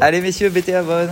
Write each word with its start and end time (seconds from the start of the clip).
Allez, 0.00 0.20
messieurs, 0.20 0.48
BT 0.48 0.70
Avon. 0.70 1.08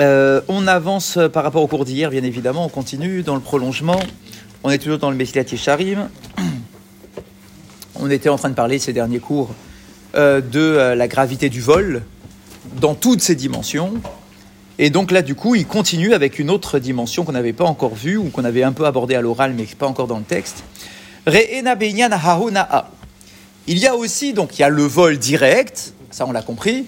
Euh, 0.00 0.40
on 0.48 0.66
avance 0.66 1.18
par 1.32 1.44
rapport 1.44 1.62
au 1.62 1.68
cours 1.68 1.84
d'hier, 1.84 2.10
bien 2.10 2.24
évidemment. 2.24 2.64
On 2.64 2.68
continue 2.68 3.22
dans 3.22 3.34
le 3.34 3.40
prolongement. 3.40 4.00
On 4.64 4.70
est 4.70 4.78
toujours 4.78 4.98
dans 4.98 5.10
le 5.10 5.16
Messilat 5.16 5.44
Yesharim. 5.44 6.08
On 7.96 8.10
était 8.10 8.28
en 8.28 8.36
train 8.36 8.50
de 8.50 8.54
parler 8.54 8.78
ces 8.78 8.92
derniers 8.92 9.20
cours 9.20 9.54
euh, 10.16 10.40
de 10.40 10.58
euh, 10.58 10.94
la 10.94 11.06
gravité 11.06 11.48
du 11.48 11.60
vol 11.60 12.02
dans 12.80 12.94
toutes 12.94 13.20
ses 13.20 13.34
dimensions. 13.34 13.92
Et 14.78 14.90
donc 14.90 15.12
là, 15.12 15.22
du 15.22 15.34
coup, 15.34 15.54
il 15.54 15.66
continue 15.66 16.14
avec 16.14 16.38
une 16.38 16.50
autre 16.50 16.78
dimension 16.78 17.24
qu'on 17.24 17.32
n'avait 17.32 17.52
pas 17.52 17.64
encore 17.64 17.94
vue 17.94 18.16
ou 18.16 18.30
qu'on 18.30 18.44
avait 18.44 18.64
un 18.64 18.72
peu 18.72 18.86
abordée 18.86 19.14
à 19.14 19.20
l'oral, 19.20 19.54
mais 19.56 19.64
pas 19.64 19.86
encore 19.86 20.08
dans 20.08 20.18
le 20.18 20.24
texte. 20.24 20.64
Il 21.26 21.42
y 23.78 23.86
a 23.86 23.96
aussi, 23.96 24.34
donc, 24.34 24.58
il 24.58 24.60
y 24.60 24.64
a 24.64 24.68
le 24.68 24.82
vol 24.82 25.18
direct, 25.18 25.94
ça 26.10 26.26
on 26.26 26.32
l'a 26.32 26.42
compris, 26.42 26.86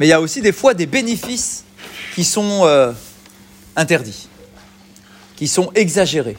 mais 0.00 0.06
il 0.06 0.08
y 0.08 0.12
a 0.12 0.20
aussi 0.20 0.40
des 0.40 0.52
fois 0.52 0.74
des 0.74 0.86
bénéfices 0.86 1.64
qui 2.14 2.24
sont 2.24 2.62
euh, 2.64 2.92
interdits, 3.76 4.28
qui 5.36 5.46
sont 5.46 5.70
exagérés. 5.74 6.36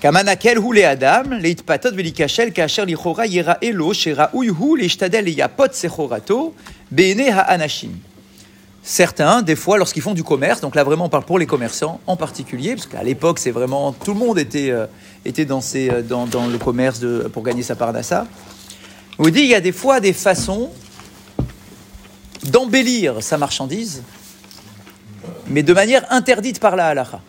Kamanakel 0.00 0.58
hu 0.58 0.74
le 0.74 0.84
adam, 0.84 1.38
leitpatot 1.38 1.92
velikashel 1.92 2.52
kasher 2.52 2.86
lichora 2.86 3.26
yera 3.26 3.58
elo, 3.62 3.92
shera 3.92 4.30
uyhu 4.34 4.76
leishtadel 4.76 5.28
yapot 5.28 5.72
sechorato, 5.72 6.54
bene 6.90 7.30
ha'anashim. 7.30 7.92
Certains, 8.84 9.42
des 9.42 9.54
fois, 9.54 9.78
lorsqu'ils 9.78 10.02
font 10.02 10.12
du 10.12 10.24
commerce, 10.24 10.60
donc 10.60 10.74
là 10.74 10.82
vraiment 10.82 11.04
on 11.04 11.08
parle 11.08 11.24
pour 11.24 11.38
les 11.38 11.46
commerçants 11.46 12.00
en 12.08 12.16
particulier, 12.16 12.74
parce 12.74 12.86
qu'à 12.86 13.04
l'époque 13.04 13.38
c'est 13.38 13.52
vraiment 13.52 13.92
tout 13.92 14.12
le 14.12 14.18
monde 14.18 14.40
était, 14.40 14.70
euh, 14.70 14.86
euh, 15.26 16.02
dans, 16.02 16.46
le 16.46 16.58
commerce 16.58 17.00
pour 17.32 17.44
gagner 17.44 17.62
sa 17.62 17.76
part 17.76 17.92
d'assa. 17.92 18.26
Vous 19.18 19.30
dit 19.30 19.42
il 19.42 19.46
y 19.46 19.54
a 19.54 19.60
des 19.60 19.70
fois 19.70 20.00
des 20.00 20.12
façons 20.12 20.70
d'embellir 22.44 23.22
sa 23.22 23.38
marchandise, 23.38 24.02
mais 25.46 25.62
de 25.62 25.72
manière 25.72 26.04
interdite 26.10 26.58
par 26.58 26.74
la 26.74 26.88
halakha. 26.88 27.20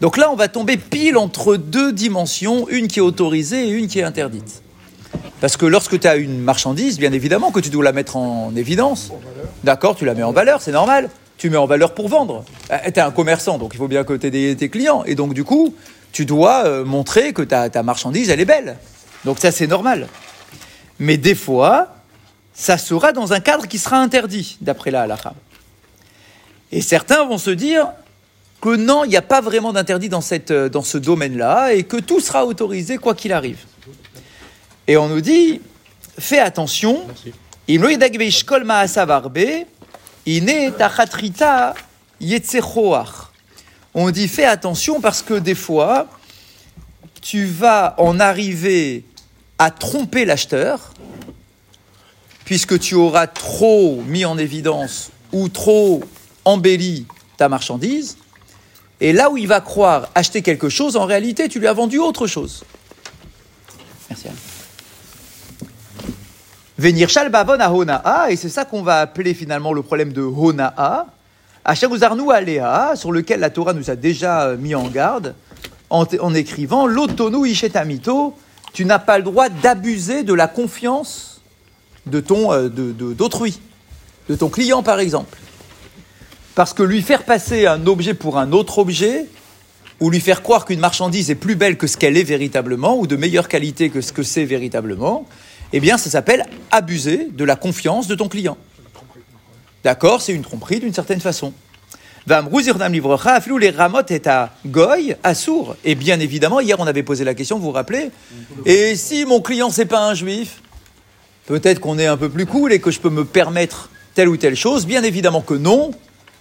Donc 0.00 0.16
là, 0.16 0.30
on 0.30 0.36
va 0.36 0.48
tomber 0.48 0.76
pile 0.76 1.18
entre 1.18 1.56
deux 1.56 1.92
dimensions, 1.92 2.68
une 2.68 2.88
qui 2.88 3.00
est 3.00 3.02
autorisée 3.02 3.68
et 3.68 3.70
une 3.70 3.88
qui 3.88 3.98
est 3.98 4.04
interdite. 4.04 4.62
Parce 5.40 5.56
que 5.56 5.66
lorsque 5.66 6.00
tu 6.00 6.06
as 6.06 6.16
une 6.16 6.40
marchandise, 6.40 6.98
bien 6.98 7.12
évidemment 7.12 7.50
que 7.50 7.60
tu 7.60 7.70
dois 7.70 7.84
la 7.84 7.92
mettre 7.92 8.16
en 8.16 8.54
évidence. 8.56 9.12
D'accord, 9.62 9.94
tu 9.94 10.04
la 10.04 10.14
mets 10.14 10.22
en 10.22 10.32
valeur, 10.32 10.60
c'est 10.60 10.72
normal. 10.72 11.10
Tu 11.36 11.50
mets 11.50 11.56
en 11.56 11.66
valeur 11.66 11.94
pour 11.94 12.08
vendre. 12.08 12.44
Tu 12.68 12.74
es 12.74 12.98
un 12.98 13.12
commerçant, 13.12 13.58
donc 13.58 13.70
il 13.74 13.78
faut 13.78 13.86
bien 13.86 14.02
que 14.02 14.14
tu 14.14 14.26
aies 14.26 14.56
tes 14.56 14.68
clients. 14.68 15.04
Et 15.04 15.14
donc, 15.14 15.34
du 15.34 15.44
coup, 15.44 15.74
tu 16.10 16.26
dois 16.26 16.66
euh, 16.66 16.84
montrer 16.84 17.32
que 17.32 17.42
ta, 17.42 17.70
ta 17.70 17.84
marchandise, 17.84 18.30
elle 18.30 18.40
est 18.40 18.44
belle. 18.44 18.76
Donc 19.24 19.38
ça, 19.38 19.52
c'est 19.52 19.68
normal. 19.68 20.08
Mais 20.98 21.16
des 21.16 21.36
fois, 21.36 21.94
ça 22.52 22.76
sera 22.76 23.12
dans 23.12 23.32
un 23.32 23.38
cadre 23.38 23.68
qui 23.68 23.78
sera 23.78 23.98
interdit, 23.98 24.58
d'après 24.60 24.90
la 24.90 25.02
halakha. 25.02 25.34
Et 26.72 26.82
certains 26.82 27.24
vont 27.24 27.38
se 27.38 27.50
dire 27.50 27.86
que 28.60 28.74
non, 28.74 29.04
il 29.04 29.10
n'y 29.10 29.16
a 29.16 29.22
pas 29.22 29.40
vraiment 29.40 29.72
d'interdit 29.72 30.08
dans, 30.08 30.20
cette, 30.20 30.50
euh, 30.50 30.68
dans 30.68 30.82
ce 30.82 30.98
domaine-là 30.98 31.72
et 31.72 31.84
que 31.84 31.96
tout 31.96 32.18
sera 32.20 32.44
autorisé 32.44 32.98
quoi 32.98 33.14
qu'il 33.14 33.32
arrive. 33.32 33.58
Et 34.88 34.96
on 34.96 35.08
nous 35.08 35.20
dit, 35.20 35.60
fais 36.18 36.38
attention. 36.38 37.06
On 43.94 44.10
dit, 44.10 44.28
fais 44.28 44.46
attention 44.46 45.00
parce 45.00 45.20
que 45.20 45.34
des 45.34 45.54
fois, 45.54 46.08
tu 47.20 47.44
vas 47.44 47.94
en 47.98 48.18
arriver 48.18 49.04
à 49.58 49.70
tromper 49.70 50.24
l'acheteur, 50.24 50.94
puisque 52.46 52.78
tu 52.78 52.94
auras 52.94 53.26
trop 53.26 54.02
mis 54.06 54.24
en 54.24 54.38
évidence 54.38 55.10
ou 55.32 55.50
trop 55.50 56.02
embelli 56.46 57.06
ta 57.36 57.50
marchandise, 57.50 58.16
et 59.00 59.12
là 59.12 59.30
où 59.30 59.36
il 59.36 59.46
va 59.46 59.60
croire 59.60 60.08
acheter 60.14 60.40
quelque 60.42 60.68
chose, 60.68 60.96
en 60.96 61.04
réalité, 61.04 61.48
tu 61.48 61.60
lui 61.60 61.66
as 61.66 61.72
vendu 61.72 61.98
autre 61.98 62.26
chose. 62.26 62.64
Merci. 64.08 64.28
Anne. 64.28 64.47
Venir 66.78 67.08
shalbavon 67.08 67.58
à 67.58 67.72
honaa, 67.72 68.30
et 68.30 68.36
c'est 68.36 68.48
ça 68.48 68.64
qu'on 68.64 68.82
va 68.82 69.00
appeler 69.00 69.34
finalement 69.34 69.72
le 69.72 69.82
problème 69.82 70.12
de 70.12 70.22
honaa, 70.22 71.06
Achaguzarnu 71.64 72.30
aléa, 72.30 72.92
sur 72.94 73.10
lequel 73.10 73.40
la 73.40 73.50
Torah 73.50 73.72
nous 73.72 73.90
a 73.90 73.96
déjà 73.96 74.54
mis 74.54 74.76
en 74.76 74.86
garde, 74.86 75.34
en, 75.90 76.34
écrivant 76.34 76.86
L'otonu 76.86 77.48
ishetamito, 77.48 78.34
tu 78.72 78.84
n'as 78.84 79.00
pas 79.00 79.18
le 79.18 79.24
droit 79.24 79.48
d'abuser 79.48 80.22
de 80.22 80.32
la 80.32 80.46
confiance 80.46 81.40
de 82.06 82.20
ton 82.20 82.52
euh, 82.52 82.68
d'autrui, 82.68 83.60
de 84.28 84.36
ton 84.36 84.48
client 84.48 84.84
par 84.84 85.00
exemple. 85.00 85.36
Parce 86.54 86.72
que 86.72 86.84
lui 86.84 87.02
faire 87.02 87.24
passer 87.24 87.66
un 87.66 87.88
objet 87.88 88.14
pour 88.14 88.38
un 88.38 88.52
autre 88.52 88.78
objet, 88.78 89.26
ou 89.98 90.10
lui 90.10 90.20
faire 90.20 90.42
croire 90.42 90.64
qu'une 90.64 90.78
marchandise 90.78 91.28
est 91.28 91.34
plus 91.34 91.56
belle 91.56 91.76
que 91.76 91.88
ce 91.88 91.96
qu'elle 91.96 92.16
est 92.16 92.22
véritablement, 92.22 92.96
ou 92.96 93.08
de 93.08 93.16
meilleure 93.16 93.48
qualité 93.48 93.90
que 93.90 94.00
ce 94.00 94.12
que 94.12 94.22
c'est 94.22 94.44
véritablement, 94.44 95.26
eh 95.72 95.80
bien 95.80 95.98
ça 95.98 96.10
s'appelle 96.10 96.46
abuser 96.70 97.28
de 97.30 97.44
la 97.44 97.56
confiance 97.56 98.06
de 98.06 98.14
ton 98.14 98.28
client. 98.28 98.56
D'accord 99.84 100.22
C'est 100.22 100.32
une 100.32 100.42
tromperie 100.42 100.80
d'une 100.80 100.94
certaine 100.94 101.20
façon. 101.20 101.52
Les 102.26 103.70
ramot 103.70 104.02
et 104.10 104.28
à 104.28 104.50
goy, 104.66 105.16
à 105.22 105.34
sourd. 105.34 105.76
Et 105.84 105.94
bien 105.94 106.20
évidemment, 106.20 106.60
hier 106.60 106.78
on 106.78 106.86
avait 106.86 107.02
posé 107.02 107.24
la 107.24 107.34
question, 107.34 107.58
vous 107.58 107.66
vous 107.66 107.72
rappelez 107.72 108.10
Et 108.66 108.96
si 108.96 109.24
mon 109.24 109.40
client 109.40 109.70
c'est 109.70 109.86
pas 109.86 110.06
un 110.06 110.14
juif? 110.14 110.60
Peut-être 111.46 111.80
qu'on 111.80 111.98
est 111.98 112.06
un 112.06 112.18
peu 112.18 112.28
plus 112.28 112.44
cool 112.44 112.72
et 112.72 112.80
que 112.80 112.90
je 112.90 113.00
peux 113.00 113.08
me 113.08 113.24
permettre 113.24 113.88
telle 114.14 114.28
ou 114.28 114.36
telle 114.36 114.56
chose. 114.56 114.84
Bien 114.84 115.02
évidemment 115.02 115.40
que 115.40 115.54
non. 115.54 115.92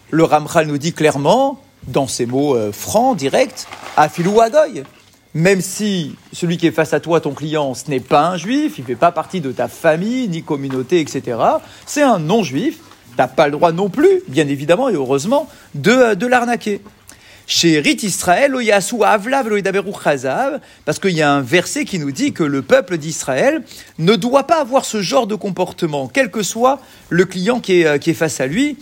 Le 0.10 0.24
Ramchal 0.24 0.68
nous 0.68 0.78
dit 0.78 0.92
clairement, 0.92 1.62
dans 1.88 2.08
ses 2.08 2.26
mots 2.26 2.56
euh, 2.56 2.72
francs, 2.74 3.16
directs, 3.16 3.68
afilou 3.96 4.42
agoy. 4.42 4.84
Même 5.38 5.62
si 5.62 6.16
celui 6.34 6.58
qui 6.58 6.66
est 6.66 6.72
face 6.72 6.94
à 6.94 7.00
toi, 7.00 7.22
ton 7.22 7.36
client, 7.36 7.76
ce 7.76 7.92
n'est 7.92 8.00
pas 8.00 8.30
un 8.30 8.38
juif, 8.38 8.80
il 8.80 8.82
ne 8.82 8.88
fait 8.88 8.96
pas 8.96 9.12
partie 9.12 9.40
de 9.40 9.52
ta 9.52 9.68
famille, 9.68 10.28
ni 10.28 10.42
communauté, 10.42 11.00
etc. 11.00 11.38
C'est 11.86 12.02
un 12.02 12.18
non-juif. 12.18 12.80
Tu 13.12 13.18
n'as 13.20 13.28
pas 13.28 13.46
le 13.46 13.52
droit 13.52 13.72
non 13.72 13.88
plus, 13.88 14.24
bien 14.28 14.48
évidemment 14.48 14.90
et 14.90 14.96
heureusement, 14.96 15.48
de, 15.76 15.92
euh, 15.92 16.16
de 16.16 16.26
l'arnaquer. 16.26 16.82
Chez 17.46 17.80
Rit 17.80 18.00
Israël, 18.02 18.56
Chazav, 20.04 20.60
parce 20.86 20.98
qu'il 20.98 21.12
y 21.12 21.22
a 21.22 21.32
un 21.32 21.42
verset 21.42 21.86
qui 21.86 22.00
nous 22.00 22.12
dit 22.12 22.34
que 22.34 22.44
le 22.44 22.64
peuple 22.64 22.98
d'Israël 22.98 23.64
ne 24.00 24.16
doit 24.16 24.48
pas 24.48 24.60
avoir 24.60 24.86
ce 24.86 25.04
genre 25.04 25.28
de 25.28 25.36
comportement, 25.36 26.08
quel 26.08 26.32
que 26.32 26.42
soit 26.42 26.80
le 27.10 27.26
client 27.26 27.60
qui 27.60 27.82
est, 27.82 27.86
euh, 27.86 28.00
qui 28.00 28.10
est 28.10 28.16
face 28.16 28.42
à 28.42 28.48
lui. 28.48 28.76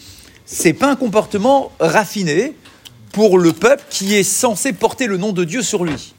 C'est 0.45 0.71
pas 0.71 0.89
un 0.89 0.95
comportement 0.95 1.73
raffiné 1.81 2.53
pour 3.11 3.39
le 3.39 3.51
peuple 3.51 3.83
qui 3.89 4.15
est 4.15 4.23
censé 4.23 4.71
porter 4.71 5.07
le 5.07 5.17
nom 5.17 5.33
de 5.33 5.43
Dieu 5.43 5.61
sur 5.61 5.83
lui. 5.83 6.13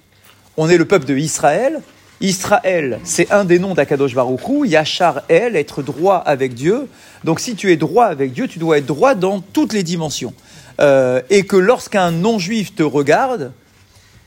On 0.57 0.71
est 0.71 0.79
le 0.79 0.87
peuple 0.87 1.05
de 1.05 1.17
Israël. 1.17 1.83
Israël, 2.23 2.99
c'est 3.05 3.31
un 3.31 3.45
des 3.45 3.59
noms 3.59 3.75
d'Akadosh 3.75 4.15
Baruchou. 4.15 4.65
Yachar 4.65 5.23
El, 5.29 5.55
être 5.55 5.83
droit 5.83 6.17
avec 6.17 6.55
Dieu. 6.55 6.89
Donc 7.25 7.41
si 7.41 7.57
tu 7.57 7.71
es 7.73 7.77
droit 7.77 8.07
avec 8.07 8.33
Dieu, 8.33 8.49
tu 8.49 8.59
dois 8.59 8.79
être 8.79 8.87
droit 8.87 9.15
dans 9.15 9.41
toutes 9.41 9.75
les 9.75 9.83
dimensions. 9.83 10.33
Euh, 10.81 11.21
et 11.29 11.45
que 11.45 11.57
lorsqu'un 11.57 12.11
non-juif 12.11 12.75
te 12.75 12.83
regarde, 12.83 13.53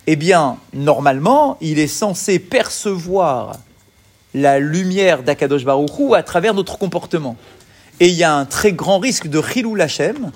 eh 0.05 0.15
bien, 0.15 0.57
normalement, 0.73 1.57
il 1.61 1.79
est 1.79 1.87
censé 1.87 2.37
percevoir 2.37 3.57
la 4.35 4.59
lumière 4.59 5.23
d'Akadosh 5.23 5.65
Baruchou 5.65 6.13
à 6.13 6.21
travers 6.21 6.53
notre 6.53 6.77
comportement. 6.77 7.37
Et 7.99 8.07
il 8.07 8.15
y 8.15 8.23
a 8.23 8.35
un 8.35 8.45
très 8.45 8.71
grand 8.71 8.99
risque 8.99 9.27
de 9.27 9.41
Chilou 9.41 9.73
Lachem, 9.73 10.31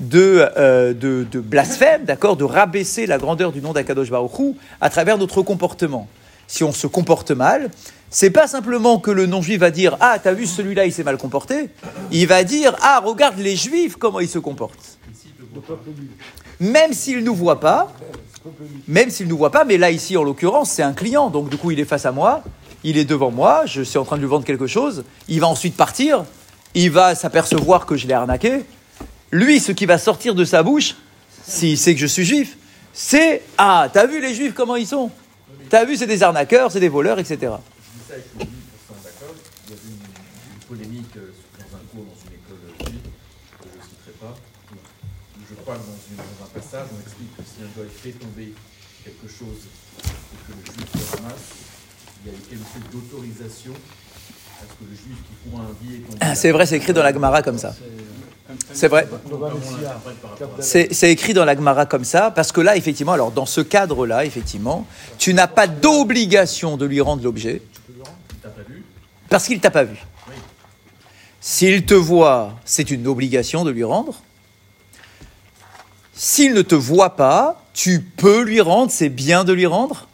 de, 0.00 0.48
euh, 0.56 0.92
de, 0.94 1.26
de 1.30 1.40
blasphème, 1.40 2.04
d'accord, 2.04 2.36
de 2.36 2.44
rabaisser 2.44 3.06
la 3.06 3.18
grandeur 3.18 3.52
du 3.52 3.60
nom 3.60 3.72
d'Akadosh 3.72 4.10
Baruchou 4.10 4.56
à 4.80 4.90
travers 4.90 5.18
notre 5.18 5.42
comportement. 5.42 6.08
Si 6.46 6.64
on 6.64 6.72
se 6.72 6.86
comporte 6.86 7.30
mal, 7.30 7.70
c'est 8.10 8.30
pas 8.30 8.46
simplement 8.46 8.98
que 8.98 9.10
le 9.10 9.26
non-juif 9.26 9.60
va 9.60 9.70
dire 9.70 9.96
Ah, 10.00 10.18
t'as 10.22 10.32
vu 10.32 10.46
celui-là, 10.46 10.86
il 10.86 10.92
s'est 10.92 11.04
mal 11.04 11.18
comporté. 11.18 11.68
Il 12.10 12.26
va 12.26 12.42
dire 12.44 12.74
Ah, 12.80 13.02
regarde 13.04 13.38
les 13.38 13.56
juifs, 13.56 13.96
comment 13.96 14.20
ils 14.20 14.28
se 14.28 14.38
comportent. 14.38 14.98
Même 16.60 16.92
s'il 16.92 17.18
ne 17.18 17.22
nous 17.22 17.34
voit 17.34 17.60
pas, 17.60 17.92
même 18.86 19.10
s'il 19.10 19.28
nous 19.28 19.36
voit 19.36 19.50
pas, 19.50 19.64
mais 19.64 19.76
là, 19.76 19.90
ici, 19.90 20.16
en 20.16 20.22
l'occurrence, 20.22 20.70
c'est 20.70 20.82
un 20.82 20.94
client, 20.94 21.28
donc 21.28 21.50
du 21.50 21.56
coup, 21.58 21.70
il 21.70 21.80
est 21.80 21.84
face 21.84 22.06
à 22.06 22.12
moi, 22.12 22.42
il 22.82 22.96
est 22.96 23.04
devant 23.04 23.30
moi, 23.30 23.62
je 23.66 23.82
suis 23.82 23.98
en 23.98 24.04
train 24.04 24.16
de 24.16 24.22
lui 24.22 24.28
vendre 24.28 24.44
quelque 24.44 24.66
chose, 24.66 25.04
il 25.28 25.40
va 25.40 25.48
ensuite 25.48 25.76
partir, 25.76 26.24
il 26.74 26.90
va 26.90 27.14
s'apercevoir 27.14 27.84
que 27.84 27.96
je 27.96 28.06
l'ai 28.06 28.14
arnaqué. 28.14 28.64
Lui, 29.30 29.60
ce 29.60 29.72
qui 29.72 29.86
va 29.86 29.98
sortir 29.98 30.34
de 30.34 30.44
sa 30.44 30.62
bouche, 30.62 30.94
s'il 31.46 31.76
sait 31.78 31.94
que 31.94 32.00
je 32.00 32.06
suis 32.06 32.24
juif, 32.24 32.56
c'est 32.92 33.42
Ah, 33.58 33.88
t'as 33.92 34.06
vu 34.06 34.20
les 34.20 34.34
juifs 34.34 34.54
comment 34.54 34.76
ils 34.76 34.86
sont? 34.86 35.10
T'as 35.70 35.84
vu, 35.84 35.96
c'est 35.96 36.06
des 36.06 36.22
arnaqueurs, 36.22 36.72
c'est 36.72 36.80
des 36.80 36.88
voleurs, 36.88 37.18
etc. 37.18 37.36
Je 37.38 37.44
dis 37.46 37.52
ça 38.08 38.16
et 38.16 38.22
je 38.24 38.40
suis 38.40 38.48
1000% 38.48 39.04
d'accord. 39.04 39.34
Il 39.66 39.70
y 39.70 39.72
avait 39.74 39.82
une, 39.84 40.00
une 40.00 40.64
polémique 40.66 41.16
euh, 41.16 41.32
dans 41.58 41.76
un 41.76 41.84
cours 41.92 42.04
dans 42.08 42.18
une 42.24 42.34
école 42.40 42.62
juive, 42.88 43.04
que 43.60 43.68
je 43.68 43.76
ne 43.76 43.82
citerai 43.84 44.12
pas, 44.20 44.34
je 45.48 45.54
crois 45.60 45.74
que 45.76 45.80
dans, 45.84 46.00
une- 46.08 46.20
un 46.24 46.50
passage, 46.60 46.86
on 46.96 47.00
explique 47.04 47.36
que 47.36 47.42
si 47.44 47.60
un 47.62 47.68
goy 47.76 47.88
fait 47.92 48.12
tomber 48.12 48.54
quelque 49.04 49.28
chose 49.28 49.60
et 50.04 50.40
que 50.48 50.52
le 50.56 50.64
juif 50.64 50.88
il 52.24 52.32
y 52.32 52.34
a 52.34 52.38
quelque 52.48 52.64
chose 52.64 52.86
d'autorisation 52.92 53.72
C'est 56.34 56.52
vrai, 56.52 56.66
c'est 56.66 56.76
écrit 56.76 56.92
dans 56.92 57.02
la 57.02 57.12
Gemara 57.12 57.42
comme 57.42 57.58
ça. 57.58 57.74
C'est 58.72 58.88
vrai. 58.88 59.08
C'est 60.60 61.10
écrit 61.10 61.34
dans 61.34 61.44
la 61.44 61.54
Gemara 61.54 61.86
comme 61.86 62.04
ça, 62.04 62.30
parce 62.30 62.52
que 62.52 62.60
là, 62.60 62.76
effectivement, 62.76 63.12
alors 63.12 63.30
dans 63.30 63.46
ce 63.46 63.60
cadre-là, 63.60 64.24
effectivement, 64.24 64.86
tu 65.18 65.34
n'as 65.34 65.46
pas 65.46 65.66
d'obligation 65.66 66.76
de 66.76 66.86
lui 66.86 67.00
rendre 67.00 67.22
l'objet, 67.22 67.62
parce 69.28 69.46
qu'il 69.46 69.60
t'a 69.60 69.70
pas 69.70 69.84
vu. 69.84 69.96
S'il 71.40 71.84
te 71.84 71.94
voit, 71.94 72.54
c'est 72.64 72.90
une 72.90 73.06
obligation 73.06 73.64
de 73.64 73.70
lui 73.70 73.84
rendre. 73.84 74.22
S'il 76.14 76.52
ne 76.52 76.62
te 76.62 76.74
voit 76.74 77.14
pas, 77.16 77.62
tu 77.74 78.00
peux 78.00 78.42
lui 78.42 78.60
rendre, 78.60 78.90
c'est 78.90 79.08
bien 79.08 79.44
de 79.44 79.52
lui 79.52 79.66
rendre, 79.66 80.08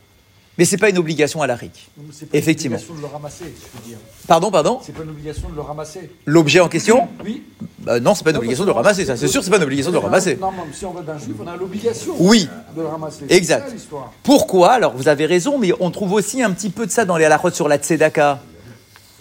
mais 0.56 0.64
c'est 0.64 0.76
pas 0.76 0.88
une 0.90 0.98
obligation 0.98 1.42
à 1.42 1.46
la 1.46 1.56
RIC. 1.56 1.90
Donc, 1.96 2.06
c'est 2.12 2.26
pas 2.30 2.36
Effectivement. 2.38 2.76
une 2.76 2.82
obligation 2.82 2.94
de 3.02 3.08
le 3.08 3.12
ramasser, 3.12 3.44
je 3.44 3.78
veux 3.78 3.88
dire. 3.88 3.98
Pardon, 4.28 4.50
pardon? 4.50 4.80
C'est 4.84 4.92
pas 4.94 5.02
une 5.02 5.10
obligation 5.10 5.48
de 5.48 5.54
le 5.54 5.60
ramasser. 5.60 6.10
L'objet 6.26 6.60
en 6.60 6.68
question? 6.68 7.08
Oui. 7.24 7.42
Bah 7.80 7.98
Non, 8.00 8.14
c'est 8.14 8.24
pas 8.24 8.30
une 8.30 8.36
obligation 8.36 8.64
de 8.64 8.68
le 8.68 8.74
ramasser, 8.74 9.04
ça 9.04 9.16
c'est 9.16 9.28
sûr, 9.28 9.42
c'est 9.42 9.50
pas 9.50 9.56
une 9.56 9.64
obligation 9.64 9.90
de 9.90 9.96
le 9.96 10.02
ramasser. 10.02 10.36
Non, 10.40 10.50
mais 10.52 10.72
si 10.72 10.84
on 10.86 10.92
va 10.92 11.02
d'un 11.02 11.18
juif, 11.18 11.34
on 11.42 11.46
a 11.46 11.56
l'obligation 11.56 12.14
Oui. 12.18 12.48
de 12.76 12.80
le 12.82 12.86
ramasser. 12.88 13.24
Exact. 13.28 13.68
Ça. 13.78 13.96
Pourquoi? 14.22 14.72
Alors, 14.72 14.94
vous 14.96 15.08
avez 15.08 15.26
raison, 15.26 15.58
mais 15.58 15.72
on 15.80 15.90
trouve 15.90 16.12
aussi 16.12 16.42
un 16.42 16.50
petit 16.52 16.70
peu 16.70 16.86
de 16.86 16.90
ça 16.90 17.04
dans 17.04 17.16
les 17.16 17.24
halakhot 17.24 17.50
sur 17.50 17.68
la 17.68 17.76
tzedaka, 17.78 18.40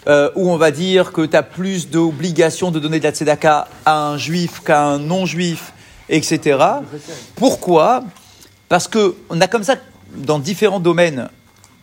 euh, 0.06 0.30
où 0.36 0.50
on 0.50 0.56
va 0.56 0.70
dire 0.70 1.12
que 1.12 1.26
tu 1.26 1.36
as 1.36 1.42
plus 1.42 1.88
d'obligation 1.90 2.70
de 2.70 2.78
donner 2.78 2.98
de 3.00 3.04
la 3.04 3.10
tzedaka 3.12 3.68
à 3.84 4.06
un 4.08 4.18
juif 4.18 4.60
qu'à 4.64 4.82
un 4.84 4.98
non-juif, 4.98 5.72
etc. 6.08 6.58
Pourquoi? 7.36 8.04
Parce 8.68 8.88
que 8.88 9.14
on 9.30 9.40
a 9.40 9.46
comme 9.46 9.64
ça, 9.64 9.76
dans 10.16 10.38
différents 10.38 10.80
domaines, 10.80 11.28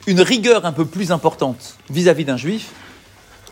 une 0.08 0.22
rigueur 0.22 0.66
un 0.66 0.72
peu 0.72 0.86
plus 0.86 1.12
importante 1.12 1.78
vis-à-vis 1.90 2.26
d'un 2.26 2.38
juif, 2.38 2.72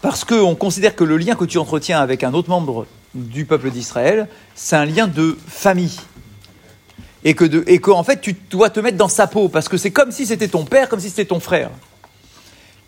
parce 0.02 0.24
qu'on 0.24 0.56
considère 0.56 0.96
que 0.96 1.04
le 1.04 1.18
lien 1.18 1.36
que 1.36 1.46
tu 1.46 1.58
entretiens 1.58 2.00
avec 2.00 2.24
un 2.24 2.34
autre 2.34 2.50
membre 2.50 2.88
du 3.14 3.46
peuple 3.46 3.70
d'Israël, 3.70 4.28
c'est 4.56 4.76
un 4.76 4.86
lien 4.86 5.08
de 5.08 5.38
famille 5.48 6.00
et 7.24 7.34
que 7.34 7.44
de, 7.44 7.64
et 7.68 7.80
qu'en 7.80 8.04
fait 8.04 8.22
tu 8.22 8.36
dois 8.50 8.70
te 8.70 8.80
mettre 8.80 8.98
dans 8.98 9.10
sa 9.10 9.28
peau 9.28 9.50
parce 9.50 9.68
que 9.68 9.78
c'est 9.78 9.92
comme 9.92 10.12
si 10.12 10.26
c'était 10.26 10.48
ton 10.48 10.66
père, 10.66 10.88
comme 10.90 11.00
si 11.00 11.10
c'était 11.10 11.26
ton 11.26 11.40
frère. 11.40 11.70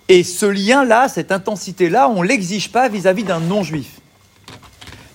Et 0.07 0.23
ce 0.23 0.45
lien-là, 0.45 1.07
cette 1.07 1.31
intensité-là, 1.31 2.09
on 2.09 2.21
l'exige 2.21 2.71
pas 2.71 2.89
vis-à-vis 2.89 3.23
d'un 3.23 3.39
non-juif. 3.39 3.99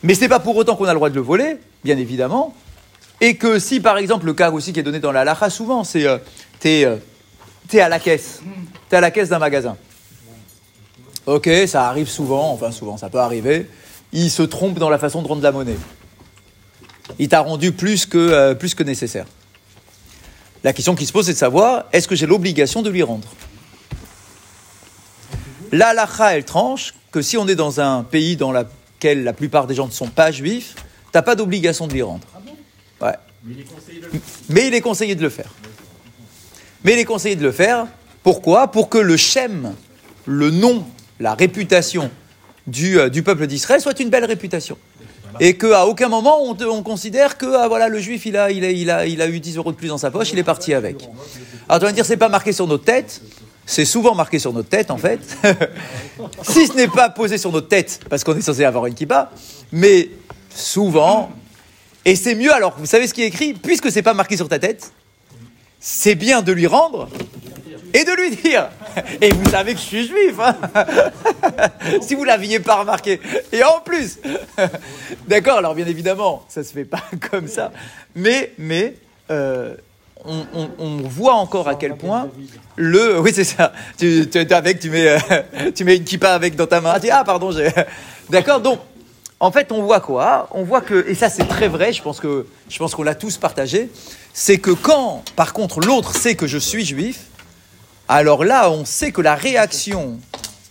Mais 0.02 0.14
c'est 0.14 0.28
pas 0.28 0.40
pour 0.40 0.56
autant 0.56 0.76
qu'on 0.76 0.86
a 0.86 0.92
le 0.92 0.98
droit 0.98 1.10
de 1.10 1.14
le 1.14 1.20
voler, 1.20 1.56
bien 1.84 1.98
évidemment. 1.98 2.54
Et 3.20 3.36
que 3.36 3.58
si, 3.58 3.80
par 3.80 3.98
exemple, 3.98 4.26
le 4.26 4.34
cas 4.34 4.50
aussi 4.50 4.72
qui 4.72 4.80
est 4.80 4.82
donné 4.82 5.00
dans 5.00 5.12
la 5.12 5.24
lacha 5.24 5.50
souvent, 5.50 5.84
c'est 5.84 6.06
euh, 6.06 6.18
t'es 6.60 6.84
euh, 6.84 6.96
t'es 7.68 7.80
à 7.80 7.88
la 7.88 7.98
caisse, 7.98 8.40
t'es 8.88 8.96
à 8.96 9.00
la 9.00 9.10
caisse 9.10 9.28
d'un 9.28 9.38
magasin. 9.38 9.76
Ok, 11.26 11.48
ça 11.66 11.88
arrive 11.88 12.08
souvent, 12.08 12.52
enfin 12.52 12.70
souvent, 12.70 12.96
ça 12.96 13.08
peut 13.08 13.18
arriver. 13.18 13.68
Il 14.12 14.30
se 14.30 14.42
trompe 14.42 14.78
dans 14.78 14.90
la 14.90 14.98
façon 14.98 15.22
de 15.22 15.28
rendre 15.28 15.42
la 15.42 15.52
monnaie 15.52 15.76
il 17.18 17.28
t'a 17.28 17.40
rendu 17.40 17.72
plus 17.72 18.06
que, 18.06 18.18
euh, 18.18 18.54
plus 18.54 18.74
que 18.74 18.82
nécessaire. 18.82 19.26
La 20.64 20.72
question 20.72 20.94
qui 20.94 21.06
se 21.06 21.12
pose, 21.12 21.26
c'est 21.26 21.32
de 21.32 21.38
savoir, 21.38 21.84
est-ce 21.92 22.08
que 22.08 22.14
j'ai 22.14 22.26
l'obligation 22.26 22.82
de 22.82 22.90
lui 22.90 23.02
rendre? 23.02 23.28
La 25.72 25.88
halakha, 25.88 26.36
elle 26.36 26.44
tranche 26.44 26.94
que 27.12 27.22
si 27.22 27.36
on 27.36 27.46
est 27.48 27.54
dans 27.54 27.80
un 27.80 28.02
pays 28.02 28.36
dans 28.36 28.52
lequel 28.52 29.24
la 29.24 29.32
plupart 29.32 29.66
des 29.66 29.74
gens 29.74 29.86
ne 29.86 29.92
sont 29.92 30.08
pas 30.08 30.30
juifs, 30.30 30.74
t'as 31.12 31.22
pas 31.22 31.34
d'obligation 31.34 31.86
de 31.86 31.92
lui 31.92 32.02
rendre. 32.02 32.26
Ouais. 33.00 33.14
Mais 33.44 33.54
il 33.54 33.60
est 33.60 33.64
conseillé 33.64 34.00
de 34.00 34.06
le 34.06 34.12
Mais 34.48 34.66
il 34.68 34.74
est 34.74 34.80
conseillé 34.80 35.14
de 35.14 35.22
le 35.22 35.30
faire. 35.30 35.50
Mais 36.86 36.92
il 36.92 36.98
est 37.00 37.04
conseillé 37.04 37.34
de 37.34 37.42
le 37.42 37.50
faire. 37.50 37.86
Pourquoi? 38.22 38.68
Pour 38.68 38.88
que 38.88 38.96
le 38.96 39.16
shem, 39.16 39.74
le 40.24 40.50
nom, 40.50 40.84
la 41.18 41.34
réputation 41.34 42.10
du, 42.68 42.98
euh, 42.98 43.08
du 43.08 43.24
peuple 43.24 43.48
d'Israël 43.48 43.80
soit 43.80 43.98
une 43.98 44.08
belle 44.08 44.24
réputation. 44.24 44.78
Et 45.40 45.56
qu'à 45.58 45.84
aucun 45.86 46.08
moment 46.08 46.42
on, 46.44 46.54
te- 46.54 46.62
on 46.64 46.84
considère 46.84 47.36
que 47.38 47.46
ah, 47.56 47.66
voilà, 47.66 47.88
le 47.88 47.98
juif 47.98 48.24
il 48.24 48.36
a, 48.36 48.52
il, 48.52 48.64
a, 48.64 48.70
il, 48.70 48.88
a, 48.88 49.04
il 49.04 49.20
a 49.20 49.26
eu 49.26 49.40
10 49.40 49.56
euros 49.56 49.72
de 49.72 49.76
plus 49.76 49.88
dans 49.88 49.98
sa 49.98 50.12
poche, 50.12 50.30
il 50.32 50.38
est 50.38 50.44
parti 50.44 50.72
avec. 50.74 50.96
Alors 51.68 51.80
tu 51.80 51.84
vas 51.86 51.90
me 51.90 51.94
dire, 51.96 52.06
c'est 52.06 52.16
pas 52.16 52.28
marqué 52.28 52.52
sur 52.52 52.68
notre 52.68 52.84
tête. 52.84 53.20
C'est 53.66 53.84
souvent 53.84 54.14
marqué 54.14 54.38
sur 54.38 54.52
notre 54.52 54.68
tête 54.68 54.92
en 54.92 54.96
fait. 54.96 55.18
si 56.48 56.68
ce 56.68 56.72
n'est 56.74 56.86
pas 56.86 57.10
posé 57.10 57.36
sur 57.36 57.50
notre 57.50 57.66
tête, 57.66 57.98
parce 58.08 58.22
qu'on 58.22 58.36
est 58.36 58.40
censé 58.42 58.64
avoir 58.64 58.86
une 58.86 58.94
kippa, 58.94 59.32
mais 59.72 60.08
souvent, 60.54 61.30
et 62.04 62.14
c'est 62.14 62.36
mieux 62.36 62.54
alors, 62.54 62.76
vous 62.78 62.86
savez 62.86 63.08
ce 63.08 63.12
qui 63.12 63.22
est 63.22 63.26
écrit? 63.26 63.54
Puisque 63.54 63.90
c'est 63.90 64.02
pas 64.02 64.14
marqué 64.14 64.36
sur 64.36 64.48
ta 64.48 64.60
tête, 64.60 64.92
c'est 65.80 66.14
bien 66.14 66.42
de 66.42 66.52
lui 66.52 66.66
rendre 66.66 67.08
et 67.94 68.04
de 68.04 68.12
lui 68.12 68.36
dire. 68.36 68.68
Et 69.20 69.30
vous 69.30 69.50
savez 69.50 69.74
que 69.74 69.80
je 69.80 69.84
suis 69.84 70.06
juif, 70.06 70.38
hein 70.38 70.56
si 72.00 72.14
vous 72.14 72.24
l'aviez 72.24 72.60
pas 72.60 72.76
remarqué. 72.76 73.20
Et 73.52 73.62
en 73.62 73.80
plus, 73.80 74.18
d'accord. 75.28 75.58
Alors 75.58 75.74
bien 75.74 75.86
évidemment, 75.86 76.44
ça 76.48 76.62
se 76.64 76.72
fait 76.72 76.84
pas 76.84 77.02
comme 77.30 77.48
ça, 77.48 77.72
mais 78.14 78.52
mais 78.58 78.94
euh, 79.30 79.74
on, 80.24 81.02
voit 81.02 81.34
encore 81.34 81.68
à 81.68 81.74
quel 81.74 81.96
point 81.96 82.28
le, 82.76 83.20
oui 83.20 83.32
c'est 83.34 83.44
ça. 83.44 83.72
Tu, 83.98 84.28
tu 84.30 84.38
es 84.38 84.52
avec, 84.52 84.80
tu 84.80 84.90
mets, 84.90 85.08
euh, 85.08 85.70
tu 85.74 85.84
mets 85.84 85.96
une 85.96 86.04
kippa 86.04 86.32
avec 86.32 86.56
dans 86.56 86.66
ta 86.66 86.80
main. 86.80 86.98
Dis 86.98 87.10
ah 87.10 87.24
pardon, 87.24 87.52
j'ai, 87.52 87.68
d'accord. 88.30 88.60
Donc 88.60 88.80
en 89.38 89.52
fait, 89.52 89.70
on 89.70 89.82
voit 89.82 90.00
quoi? 90.00 90.48
On 90.52 90.64
voit 90.64 90.80
que, 90.80 91.06
et 91.08 91.14
ça 91.14 91.28
c'est 91.28 91.46
très 91.46 91.68
vrai, 91.68 91.92
je 91.92 92.02
pense 92.02 92.20
que 92.20 92.46
je 92.68 92.78
pense 92.78 92.94
qu'on 92.94 93.02
l'a 93.02 93.14
tous 93.14 93.36
partagé, 93.36 93.90
c'est 94.38 94.58
que 94.58 94.70
quand, 94.70 95.24
par 95.34 95.54
contre, 95.54 95.80
l'autre 95.80 96.14
sait 96.14 96.34
que 96.34 96.46
je 96.46 96.58
suis 96.58 96.84
juif, 96.84 97.20
alors 98.06 98.44
là, 98.44 98.70
on 98.70 98.84
sait 98.84 99.10
que 99.10 99.22
la 99.22 99.34
réaction 99.34 100.20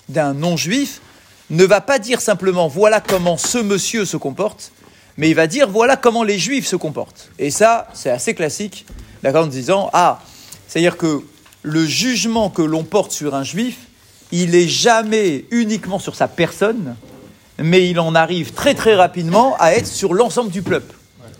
d'un 0.08 0.36
non-juif 0.36 1.02
ne 1.50 1.66
va 1.66 1.82
pas 1.82 1.98
dire 1.98 2.22
simplement 2.22 2.68
voilà 2.68 3.02
comment 3.02 3.38
ce 3.38 3.58
monsieur 3.58 4.06
se 4.06 4.18
comporte, 4.18 4.72
mais 5.18 5.32
il 5.32 5.34
va 5.34 5.48
dire 5.48 5.68
voilà 5.68 5.98
comment 5.98 6.22
les 6.22 6.38
juifs 6.38 6.68
se 6.68 6.76
comportent. 6.76 7.32
Et 7.40 7.50
ça, 7.50 7.88
c'est 7.96 8.12
assez 8.12 8.36
classique, 8.36 8.86
d'accord, 9.24 9.46
en 9.46 9.48
disant 9.48 9.90
ah, 9.94 10.22
c'est-à-dire 10.68 10.96
que 10.96 11.24
le 11.64 11.86
jugement 11.88 12.52
que 12.52 12.62
l'on 12.62 12.84
porte 12.84 13.12
sur 13.12 13.34
un 13.34 13.44
juif, 13.44 13.78
il 14.32 14.54
est 14.54 14.68
jamais 14.68 15.46
uniquement 15.50 15.98
sur 15.98 16.14
sa 16.14 16.28
personne, 16.28 16.96
mais 17.58 17.90
il 17.90 18.00
en 18.00 18.14
arrive 18.14 18.54
très 18.54 18.76
très 18.76 18.94
rapidement 18.94 19.56
à 19.58 19.72
être 19.72 19.88
sur 19.88 20.14
l'ensemble 20.14 20.52
du 20.52 20.62
peuple. 20.62 20.95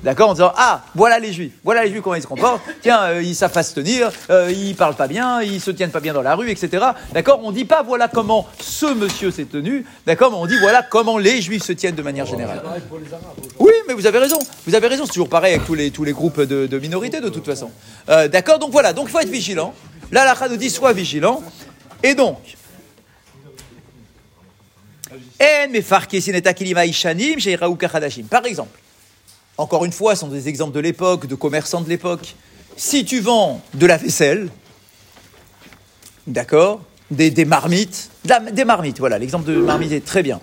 D'accord 0.06 0.30
En 0.30 0.34
disant 0.34 0.54
Ah, 0.56 0.84
voilà 0.94 1.18
les 1.18 1.34
juifs, 1.34 1.54
voilà 1.64 1.84
les 1.84 1.90
juifs 1.90 2.04
comment 2.04 2.16
ils 2.16 2.22
se 2.22 2.28
comportent, 2.28 2.62
tiens, 2.84 3.02
euh, 3.06 3.24
ils 3.24 3.34
savent 3.34 3.52
pas 3.52 3.64
se 3.64 3.74
tenir, 3.74 4.12
euh, 4.30 4.54
ils 4.56 4.76
parlent 4.76 4.96
pas 4.96 5.08
bien, 5.08 5.42
ils 5.42 5.60
se 5.60 5.72
tiennent 5.72 5.90
pas 5.90 6.00
bien 6.00 6.14
dans 6.14 6.22
la 6.22 6.36
rue, 6.36 6.52
etc. 6.52 6.86
D'accord 7.12 7.40
On 7.44 7.52
dit 7.52 7.66
pas 7.66 7.82
voilà 7.82 8.08
comment 8.08 8.48
ce 8.60 8.86
monsieur 8.86 9.32
s'est 9.32 9.46
tenu, 9.46 9.84
d'accord 10.06 10.30
Mais 10.30 10.38
on 10.38 10.46
dit 10.46 10.60
voilà 10.60 10.84
comment 10.84 11.18
les 11.18 11.42
juifs 11.42 11.64
se 11.64 11.72
tiennent 11.72 11.96
de 11.96 12.04
manière 12.04 12.28
générale. 12.28 12.62
Oui, 13.58 13.72
mais 13.88 13.96
vous 13.96 14.06
avez 14.06 14.20
raison. 14.20 14.38
Vous 14.68 14.76
avez 14.76 14.88
raison. 14.88 15.06
C'est 15.08 15.14
toujours 15.14 15.28
pareil 15.28 15.56
avec 15.56 15.66
tous 15.66 15.74
les, 15.74 15.90
tous 15.90 16.04
les 16.04 16.14
groupes 16.14 16.40
de, 16.40 16.78
minorités, 16.78 17.20
de 17.20 17.30
toute 17.30 17.46
façon. 17.46 17.72
Euh, 18.10 18.28
D'accord 18.28 18.60
Donc 18.60 18.70
voilà. 18.72 18.94
Donc 18.94 19.08
il 19.08 19.12
faut 19.12 19.20
être 19.20 19.28
vigilant. 19.28 19.74
Là, 20.12 20.24
la 20.40 20.50
nous 20.50 20.58
dit 20.58 20.70
sois 20.70 20.94
vigilant. 20.94 21.42
Et 22.04 22.14
donc. 22.14 22.38
Par 28.30 28.46
exemple, 28.46 28.80
encore 29.58 29.86
une 29.86 29.92
fois, 29.92 30.16
ce 30.16 30.22
sont 30.22 30.28
des 30.28 30.50
exemples 30.50 30.74
de 30.74 30.80
l'époque, 30.80 31.28
de 31.28 31.36
commerçants 31.36 31.82
de 31.82 31.90
l'époque. 31.90 32.36
Si 32.76 33.06
tu 33.06 33.22
vends 33.22 33.62
de 33.74 33.86
la 33.86 33.98
vaisselle, 33.98 34.50
d'accord, 36.28 36.82
des, 37.12 37.46
marmites, 37.46 38.10
des 38.52 38.66
marmites, 38.66 39.00
voilà, 39.00 39.18
l'exemple 39.18 39.46
de 39.46 39.56
marmite 39.56 39.92
est 39.92 40.06
très 40.06 40.24
bien. 40.24 40.42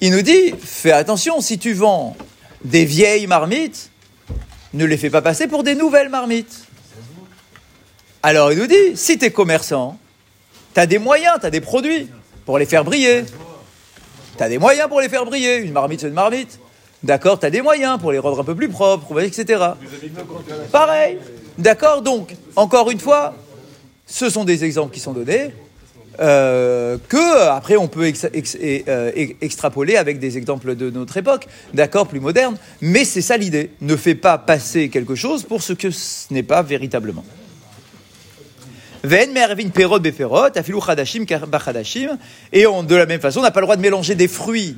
Il 0.00 0.12
nous 0.12 0.22
dit, 0.22 0.54
fais 0.62 0.92
attention, 0.92 1.40
si 1.40 1.58
tu 1.58 1.72
vends 1.72 2.16
des 2.64 2.84
vieilles 2.84 3.26
marmites, 3.26 3.90
ne 4.74 4.84
les 4.84 4.96
fais 4.96 5.10
pas 5.10 5.22
passer 5.22 5.46
pour 5.48 5.64
des 5.64 5.74
nouvelles 5.74 6.08
marmites. 6.08 6.66
Alors 8.22 8.52
il 8.52 8.58
nous 8.58 8.66
dit, 8.66 8.96
si 8.96 9.18
tu 9.18 9.24
es 9.24 9.30
commerçant, 9.30 9.98
tu 10.74 10.80
as 10.80 10.86
des 10.86 10.98
moyens, 10.98 11.38
tu 11.40 11.46
as 11.46 11.50
des 11.50 11.60
produits 11.60 12.08
pour 12.46 12.58
les 12.58 12.66
faire 12.66 12.84
briller. 12.84 13.24
Tu 14.36 14.42
as 14.42 14.48
des 14.48 14.58
moyens 14.58 14.88
pour 14.88 15.00
les 15.00 15.08
faire 15.08 15.24
briller. 15.24 15.56
Une 15.56 15.72
marmite, 15.72 16.00
c'est 16.00 16.08
une 16.08 16.14
marmite. 16.14 16.58
D'accord 17.02 17.38
Tu 17.40 17.46
as 17.46 17.50
des 17.50 17.62
moyens 17.62 17.98
pour 17.98 18.12
les 18.12 18.18
rendre 18.18 18.40
un 18.40 18.44
peu 18.44 18.54
plus 18.54 18.68
propres, 18.68 19.20
etc. 19.20 19.60
Pareil. 20.70 21.18
D'accord 21.58 22.02
Donc, 22.02 22.34
encore 22.56 22.90
une 22.90 23.00
fois, 23.00 23.34
ce 24.06 24.30
sont 24.30 24.44
des 24.44 24.64
exemples 24.64 24.94
qui 24.94 25.00
sont 25.00 25.12
donnés. 25.12 25.50
euh, 26.20 26.98
que 27.08 27.48
après 27.48 27.76
on 27.76 27.88
peut 27.88 28.02
euh, 28.04 29.10
ex- 29.14 29.34
extrapoler 29.40 29.96
avec 29.96 30.18
des 30.18 30.36
exemples 30.36 30.74
de 30.76 30.90
notre 30.90 31.16
époque, 31.16 31.46
d'accord, 31.72 32.06
plus 32.06 32.20
modernes, 32.20 32.56
mais 32.82 33.04
c'est 33.06 33.22
ça 33.22 33.36
l'idée. 33.38 33.70
Ne 33.80 33.96
fais 33.96 34.14
pas 34.14 34.36
passer 34.38 34.90
quelque 34.90 35.14
chose 35.14 35.42
pour 35.44 35.62
ce 35.62 35.72
que 35.72 35.90
ce 35.90 36.32
n'est 36.32 36.42
pas 36.42 36.62
véritablement. 36.62 37.24
Et 42.52 42.66
on, 42.66 42.82
de 42.84 42.94
la 42.94 43.06
même 43.06 43.20
façon, 43.20 43.40
on 43.40 43.42
n'a 43.42 43.50
pas 43.50 43.60
le 43.60 43.66
droit 43.66 43.76
de 43.76 43.80
mélanger 43.82 44.14
des 44.14 44.28
fruits 44.28 44.76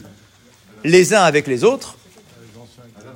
les 0.85 1.15
uns 1.15 1.23
avec 1.23 1.47
les 1.47 1.65
autres, 1.65 1.97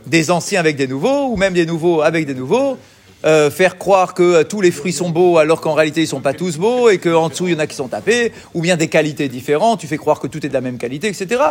des 0.09 0.31
anciens 0.31 0.61
avec 0.61 0.77
des 0.77 0.87
nouveaux, 0.87 1.29
ou 1.29 1.37
même 1.37 1.55
des 1.55 1.67
nouveaux 1.67 2.03
avec 2.03 2.27
des 2.27 2.35
nouveaux, 2.35 2.79
euh, 3.25 3.51
faire 3.51 3.79
croire 3.79 4.15
que 4.15 4.23
euh, 4.23 4.45
tous 4.45 4.61
les 4.61 4.71
fruits 4.71 4.93
sont 4.93 5.11
beaux 5.11 5.39
alors 5.39 5.61
qu'en 5.61 5.75
réalité 5.75 6.03
ils 6.03 6.07
sont 6.07 6.21
pas 6.21 6.35
tous 6.35 6.57
beaux 6.57 6.89
et 6.89 6.99
qu'en 6.99 7.29
dessous 7.29 7.49
il 7.49 7.55
y 7.55 7.57
en 7.57 7.59
a 7.59 7.67
qui 7.67 7.75
sont 7.75 7.89
tapés, 7.89 8.33
ou 8.55 8.63
bien 8.63 8.77
des 8.77 8.87
qualités 8.87 9.29
différentes, 9.29 9.81
tu 9.81 9.89
fais 9.89 9.97
croire 9.97 10.21
que 10.21 10.29
tout 10.29 10.45
est 10.47 10.49
de 10.49 10.55
la 10.55 10.61
même 10.61 10.79
qualité, 10.79 11.09
etc. 11.09 11.43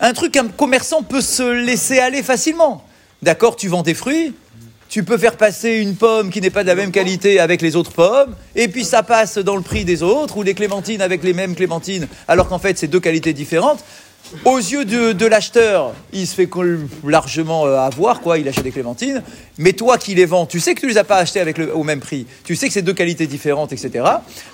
Un 0.00 0.12
truc 0.12 0.32
qu'un 0.32 0.48
commerçant 0.48 1.02
peut 1.02 1.20
se 1.20 1.64
laisser 1.64 2.00
aller 2.00 2.24
facilement. 2.24 2.84
D'accord, 3.22 3.54
tu 3.54 3.68
vends 3.68 3.82
des 3.82 3.94
fruits, 3.94 4.34
tu 4.88 5.04
peux 5.04 5.16
faire 5.16 5.36
passer 5.36 5.76
une 5.76 5.94
pomme 5.94 6.30
qui 6.30 6.40
n'est 6.40 6.50
pas 6.50 6.62
de 6.62 6.68
la 6.68 6.74
même 6.74 6.90
qualité 6.90 7.38
avec 7.38 7.62
les 7.62 7.76
autres 7.76 7.92
pommes, 7.92 8.34
et 8.56 8.66
puis 8.66 8.84
ça 8.84 9.04
passe 9.04 9.38
dans 9.38 9.54
le 9.54 9.62
prix 9.62 9.84
des 9.84 10.02
autres, 10.02 10.36
ou 10.36 10.42
les 10.42 10.54
clémentines 10.54 11.00
avec 11.00 11.22
les 11.22 11.32
mêmes 11.32 11.54
clémentines, 11.54 12.08
alors 12.26 12.48
qu'en 12.48 12.58
fait 12.58 12.76
c'est 12.76 12.88
deux 12.88 13.00
qualités 13.00 13.32
différentes. 13.32 13.84
Aux 14.44 14.58
yeux 14.58 14.84
de, 14.84 15.26
l'acheteur, 15.26 15.92
il 16.12 16.26
se 16.26 16.34
fait 16.34 16.48
largement 17.04 17.66
euh, 17.66 17.78
avoir, 17.78 18.20
quoi, 18.20 18.38
il 18.38 18.48
achète 18.48 18.64
des 18.64 18.72
clémentines, 18.72 19.22
mais 19.58 19.72
toi 19.74 19.98
qui 19.98 20.14
les 20.14 20.24
vends, 20.26 20.46
tu 20.46 20.60
sais 20.60 20.74
que 20.74 20.80
tu 20.80 20.88
les 20.88 20.98
as 20.98 21.04
pas 21.04 21.18
achetées 21.18 21.40
avec 21.40 21.58
le- 21.58 21.74
au 21.74 21.82
même 21.84 22.00
prix, 22.00 22.26
tu 22.42 22.56
sais 22.56 22.66
que 22.66 22.72
c'est 22.72 22.82
deux 22.82 22.94
qualités 22.94 23.26
différentes, 23.26 23.72
etc. 23.72 24.04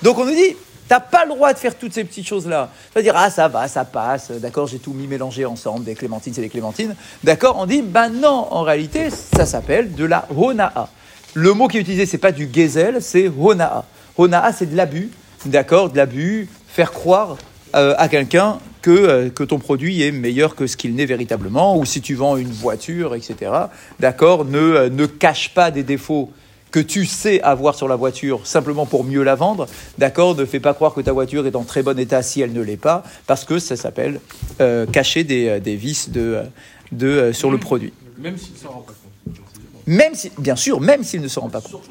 Donc 0.02 0.18
on 0.18 0.24
nous 0.24 0.34
dit, 0.34 0.56
T'as 0.88 0.98
pas 0.98 1.24
le 1.24 1.30
droit 1.30 1.52
de 1.52 1.58
faire 1.60 1.78
toutes 1.78 1.94
ces 1.94 2.02
petites 2.02 2.26
choses-là. 2.26 2.68
C'est-à-dire, 2.92 3.14
ah, 3.16 3.30
ça 3.30 3.46
va, 3.46 3.68
ça 3.68 3.84
passe, 3.84 4.32
d'accord, 4.32 4.66
j'ai 4.66 4.80
tout 4.80 4.92
mis 4.92 5.06
mélangé 5.06 5.44
ensemble, 5.44 5.84
des 5.84 5.94
clémentines, 5.94 6.34
c'est 6.34 6.40
des 6.40 6.48
clémentines. 6.48 6.96
D'accord, 7.22 7.54
on 7.60 7.66
dit, 7.66 7.80
ben 7.80 8.08
non, 8.08 8.48
en 8.50 8.62
réalité, 8.62 9.08
ça 9.10 9.46
s'appelle 9.46 9.94
de 9.94 10.04
la 10.04 10.26
honaa. 10.36 10.88
Le 11.34 11.54
mot 11.54 11.68
qui 11.68 11.76
est 11.76 11.80
utilisé, 11.80 12.06
c'est 12.06 12.18
pas 12.18 12.32
du 12.32 12.48
gezel, 12.52 13.00
c'est 13.00 13.30
honaa. 13.40 13.84
Honaa, 14.18 14.52
c'est 14.52 14.66
de 14.66 14.76
l'abus, 14.76 15.10
d'accord, 15.46 15.90
de 15.90 15.96
l'abus, 15.96 16.48
faire 16.66 16.90
croire 16.90 17.36
euh, 17.76 17.94
à 17.96 18.08
quelqu'un 18.08 18.58
que, 18.82 18.90
euh, 18.90 19.30
que 19.30 19.42
ton 19.42 19.58
produit 19.58 20.02
est 20.02 20.12
meilleur 20.12 20.54
que 20.54 20.66
ce 20.66 20.76
qu'il 20.76 20.94
n'est 20.94 21.06
véritablement, 21.06 21.76
ou 21.76 21.84
si 21.84 22.00
tu 22.00 22.14
vends 22.14 22.36
une 22.36 22.50
voiture, 22.50 23.14
etc. 23.14 23.52
D'accord, 23.98 24.44
ne, 24.44 24.58
euh, 24.58 24.90
ne 24.90 25.06
cache 25.06 25.54
pas 25.54 25.70
des 25.70 25.82
défauts 25.82 26.30
que 26.70 26.80
tu 26.80 27.04
sais 27.04 27.40
avoir 27.42 27.74
sur 27.74 27.88
la 27.88 27.96
voiture 27.96 28.46
simplement 28.46 28.86
pour 28.86 29.02
mieux 29.02 29.24
la 29.24 29.34
vendre, 29.34 29.66
d'accord 29.98 30.36
Ne 30.36 30.44
fais 30.44 30.60
pas 30.60 30.72
croire 30.72 30.94
que 30.94 31.00
ta 31.00 31.12
voiture 31.12 31.46
est 31.46 31.56
en 31.56 31.64
très 31.64 31.82
bon 31.82 31.98
état 31.98 32.22
si 32.22 32.40
elle 32.40 32.52
ne 32.52 32.62
l'est 32.62 32.76
pas, 32.76 33.02
parce 33.26 33.44
que 33.44 33.58
ça 33.58 33.76
s'appelle 33.76 34.20
euh, 34.60 34.86
cacher 34.86 35.24
des, 35.24 35.58
des 35.58 35.74
vices 35.74 36.10
de, 36.10 36.38
de, 36.92 37.32
sur 37.32 37.50
le 37.50 37.58
produit. 37.58 37.92
Même 38.18 38.38
s'il 38.38 38.56
s'en 38.56 38.68
rend 38.68 38.80
pas 38.80 38.92
compte. 38.92 39.09
Même 39.90 40.14
si, 40.14 40.30
bien 40.38 40.54
sûr, 40.54 40.80
même 40.80 41.02
s'il 41.02 41.20
ne 41.20 41.26
se 41.26 41.40
rend 41.40 41.48
pas 41.48 41.60
compte. 41.60 41.82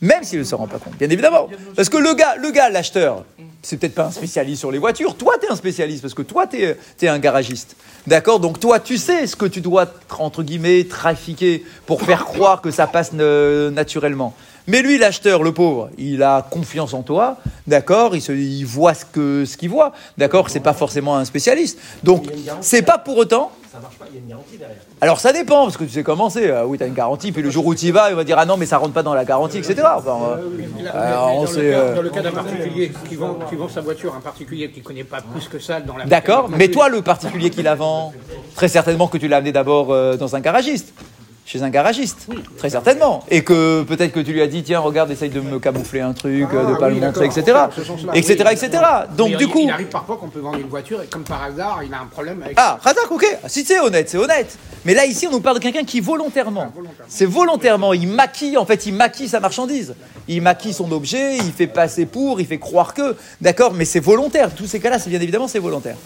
Même 0.00 0.24
s'il 0.24 0.40
ne 0.40 0.44
se 0.44 0.56
rend 0.56 0.66
pas 0.66 0.78
compte, 0.78 0.96
bien 0.98 1.08
évidemment. 1.08 1.48
Parce 1.76 1.88
que 1.88 1.96
le 1.96 2.12
gars, 2.14 2.34
le 2.34 2.50
gars, 2.50 2.70
l'acheteur, 2.70 3.24
c'est 3.62 3.76
peut-être 3.76 3.94
pas 3.94 4.06
un 4.06 4.10
spécialiste 4.10 4.58
sur 4.58 4.72
les 4.72 4.78
voitures. 4.78 5.14
Toi, 5.16 5.34
tu 5.38 5.46
es 5.46 5.48
un 5.52 5.54
spécialiste 5.54 6.02
parce 6.02 6.14
que 6.14 6.22
toi, 6.22 6.48
tu 6.48 6.58
es, 6.60 7.08
un 7.08 7.18
garagiste. 7.20 7.76
D'accord? 8.08 8.40
Donc 8.40 8.58
toi, 8.58 8.80
tu 8.80 8.98
sais 8.98 9.28
ce 9.28 9.36
que 9.36 9.46
tu 9.46 9.60
dois, 9.60 9.86
entre 10.18 10.42
guillemets, 10.42 10.82
trafiquer 10.82 11.64
pour 11.86 12.02
faire 12.02 12.24
croire 12.24 12.60
que 12.62 12.72
ça 12.72 12.88
passe 12.88 13.12
euh, 13.14 13.70
naturellement. 13.70 14.34
Mais 14.70 14.82
lui, 14.82 14.98
l'acheteur, 14.98 15.42
le 15.42 15.52
pauvre, 15.52 15.90
il 15.98 16.22
a 16.22 16.46
confiance 16.48 16.94
en 16.94 17.02
toi, 17.02 17.38
d'accord 17.66 18.14
il, 18.14 18.22
se- 18.22 18.30
il 18.30 18.64
voit 18.64 18.94
ce 18.94 19.04
que 19.04 19.44
ce 19.44 19.56
qu'il 19.56 19.68
voit, 19.68 19.90
d'accord 20.16 20.48
C'est 20.48 20.60
pas 20.60 20.72
forcément 20.74 21.16
un 21.16 21.24
spécialiste. 21.24 21.76
Donc, 22.04 22.26
c'est 22.60 22.82
pas 22.82 22.96
pour 22.98 23.16
autant 23.16 23.50
Ça 23.72 23.80
marche 23.80 23.96
pas, 23.96 24.04
il 24.10 24.14
y 24.14 24.18
a 24.18 24.20
une 24.22 24.28
garantie 24.28 24.56
derrière. 24.58 24.76
alors 25.00 25.18
ça 25.18 25.32
dépend, 25.32 25.64
parce 25.64 25.76
que 25.76 25.82
tu 25.82 25.90
sais 25.90 26.04
comment 26.04 26.30
c'est. 26.30 26.52
Ah 26.52 26.66
oui, 26.68 26.78
tu 26.78 26.84
as 26.84 26.86
une 26.86 26.94
garantie, 26.94 27.32
puis 27.32 27.42
le 27.42 27.50
jour 27.50 27.66
où 27.66 27.74
tu 27.74 27.86
y 27.86 27.90
vas, 27.90 28.10
il 28.10 28.14
va 28.16 28.22
dire 28.22 28.38
Ah 28.38 28.46
non, 28.46 28.56
mais 28.56 28.66
ça 28.66 28.78
rentre 28.78 28.92
pas 28.92 29.02
dans 29.02 29.14
la 29.14 29.24
garantie, 29.24 29.58
etc. 29.58 29.74
Enfin, 29.96 30.18
euh, 30.38 30.82
Là, 30.84 30.90
alors, 30.92 31.34
on 31.36 31.40
dans, 31.42 31.46
sait, 31.48 31.62
le 31.62 31.70
cas, 31.72 31.76
euh, 31.78 31.94
dans 31.96 32.02
le 32.02 32.10
cas 32.10 32.22
d'un 32.22 32.30
particulier 32.32 32.92
qui 33.08 33.16
vend, 33.16 33.38
qui 33.48 33.56
vend 33.56 33.68
sa 33.68 33.80
voiture, 33.80 34.14
un 34.14 34.20
particulier 34.20 34.70
qui 34.70 34.78
ne 34.80 34.84
connaît 34.84 35.04
pas 35.04 35.20
plus 35.20 35.48
que 35.48 35.58
ça 35.58 35.80
dans 35.80 35.96
la 35.96 36.04
D'accord, 36.04 36.48
mais 36.48 36.68
toi, 36.68 36.88
le 36.88 37.02
particulier 37.02 37.50
qui 37.50 37.62
la 37.64 37.74
vend, 37.74 38.12
très 38.54 38.68
certainement 38.68 39.08
que 39.08 39.18
tu 39.18 39.26
l'as 39.26 39.38
amené 39.38 39.50
d'abord 39.52 39.88
euh, 39.92 40.16
dans 40.16 40.36
un 40.36 40.40
garagiste. 40.40 40.92
Chez 41.50 41.64
un 41.64 41.70
garagiste, 41.70 42.28
très 42.58 42.70
certainement. 42.70 43.24
Et 43.28 43.42
que 43.42 43.82
peut-être 43.82 44.12
que 44.12 44.20
tu 44.20 44.32
lui 44.32 44.40
as 44.40 44.46
dit, 44.46 44.62
tiens, 44.62 44.78
regarde, 44.78 45.10
essaye 45.10 45.30
de 45.30 45.40
me 45.40 45.58
camoufler 45.58 46.00
un 46.00 46.12
truc, 46.12 46.46
euh, 46.54 46.64
de 46.64 46.74
Ah, 46.74 46.78
pas 46.78 46.86
oui, 46.86 46.94
le 46.94 47.00
montrer, 47.00 47.26
etc. 47.26 47.42
Etc., 48.14 48.44
oui. 48.46 48.52
etc. 48.52 48.70
Donc 49.16 49.36
du 49.36 49.46
il, 49.46 49.50
coup... 49.50 49.58
il 49.64 49.70
arrive 49.70 49.88
parfois 49.88 50.16
qu'on 50.16 50.28
peut 50.28 50.38
vendre 50.38 50.60
une 50.60 50.68
voiture 50.68 51.02
et 51.02 51.08
comme 51.08 51.24
par 51.24 51.42
hasard, 51.42 51.80
il 51.84 51.92
a 51.92 51.98
un 52.02 52.06
problème 52.06 52.40
avec. 52.44 52.54
Ah, 52.56 52.78
Razak, 52.80 53.10
ok. 53.10 53.26
Ah, 53.42 53.48
Si 53.48 53.64
c'est 53.64 53.80
honnête, 53.80 54.08
c'est 54.08 54.18
honnête. 54.18 54.56
Mais 54.84 54.94
là, 54.94 55.06
ici, 55.06 55.26
on 55.26 55.32
nous 55.32 55.40
parle 55.40 55.56
de 55.58 55.62
quelqu'un 55.64 55.82
qui 55.82 55.98
volontairement, 55.98 56.72
c'est 57.08 57.26
volontairement, 57.26 57.94
il 57.94 58.06
maquille, 58.06 58.56
en 58.56 58.64
fait, 58.64 58.86
il 58.86 58.94
maquille 58.94 59.28
sa 59.28 59.40
marchandise. 59.40 59.96
Il 60.28 60.42
maquille 60.42 60.72
son 60.72 60.92
objet, 60.92 61.36
il 61.38 61.50
fait 61.50 61.66
passer 61.66 62.06
pour, 62.06 62.40
il 62.40 62.46
fait 62.46 62.58
croire 62.58 62.94
que. 62.94 63.16
D'accord, 63.40 63.72
mais 63.74 63.84
c'est 63.86 63.98
volontaire. 63.98 64.54
Tous 64.54 64.66
ces 64.66 64.78
cas-là, 64.78 65.00
c'est 65.00 65.10
bien 65.10 65.20
évidemment, 65.20 65.48
c'est 65.48 65.58
volontaire. 65.58 65.96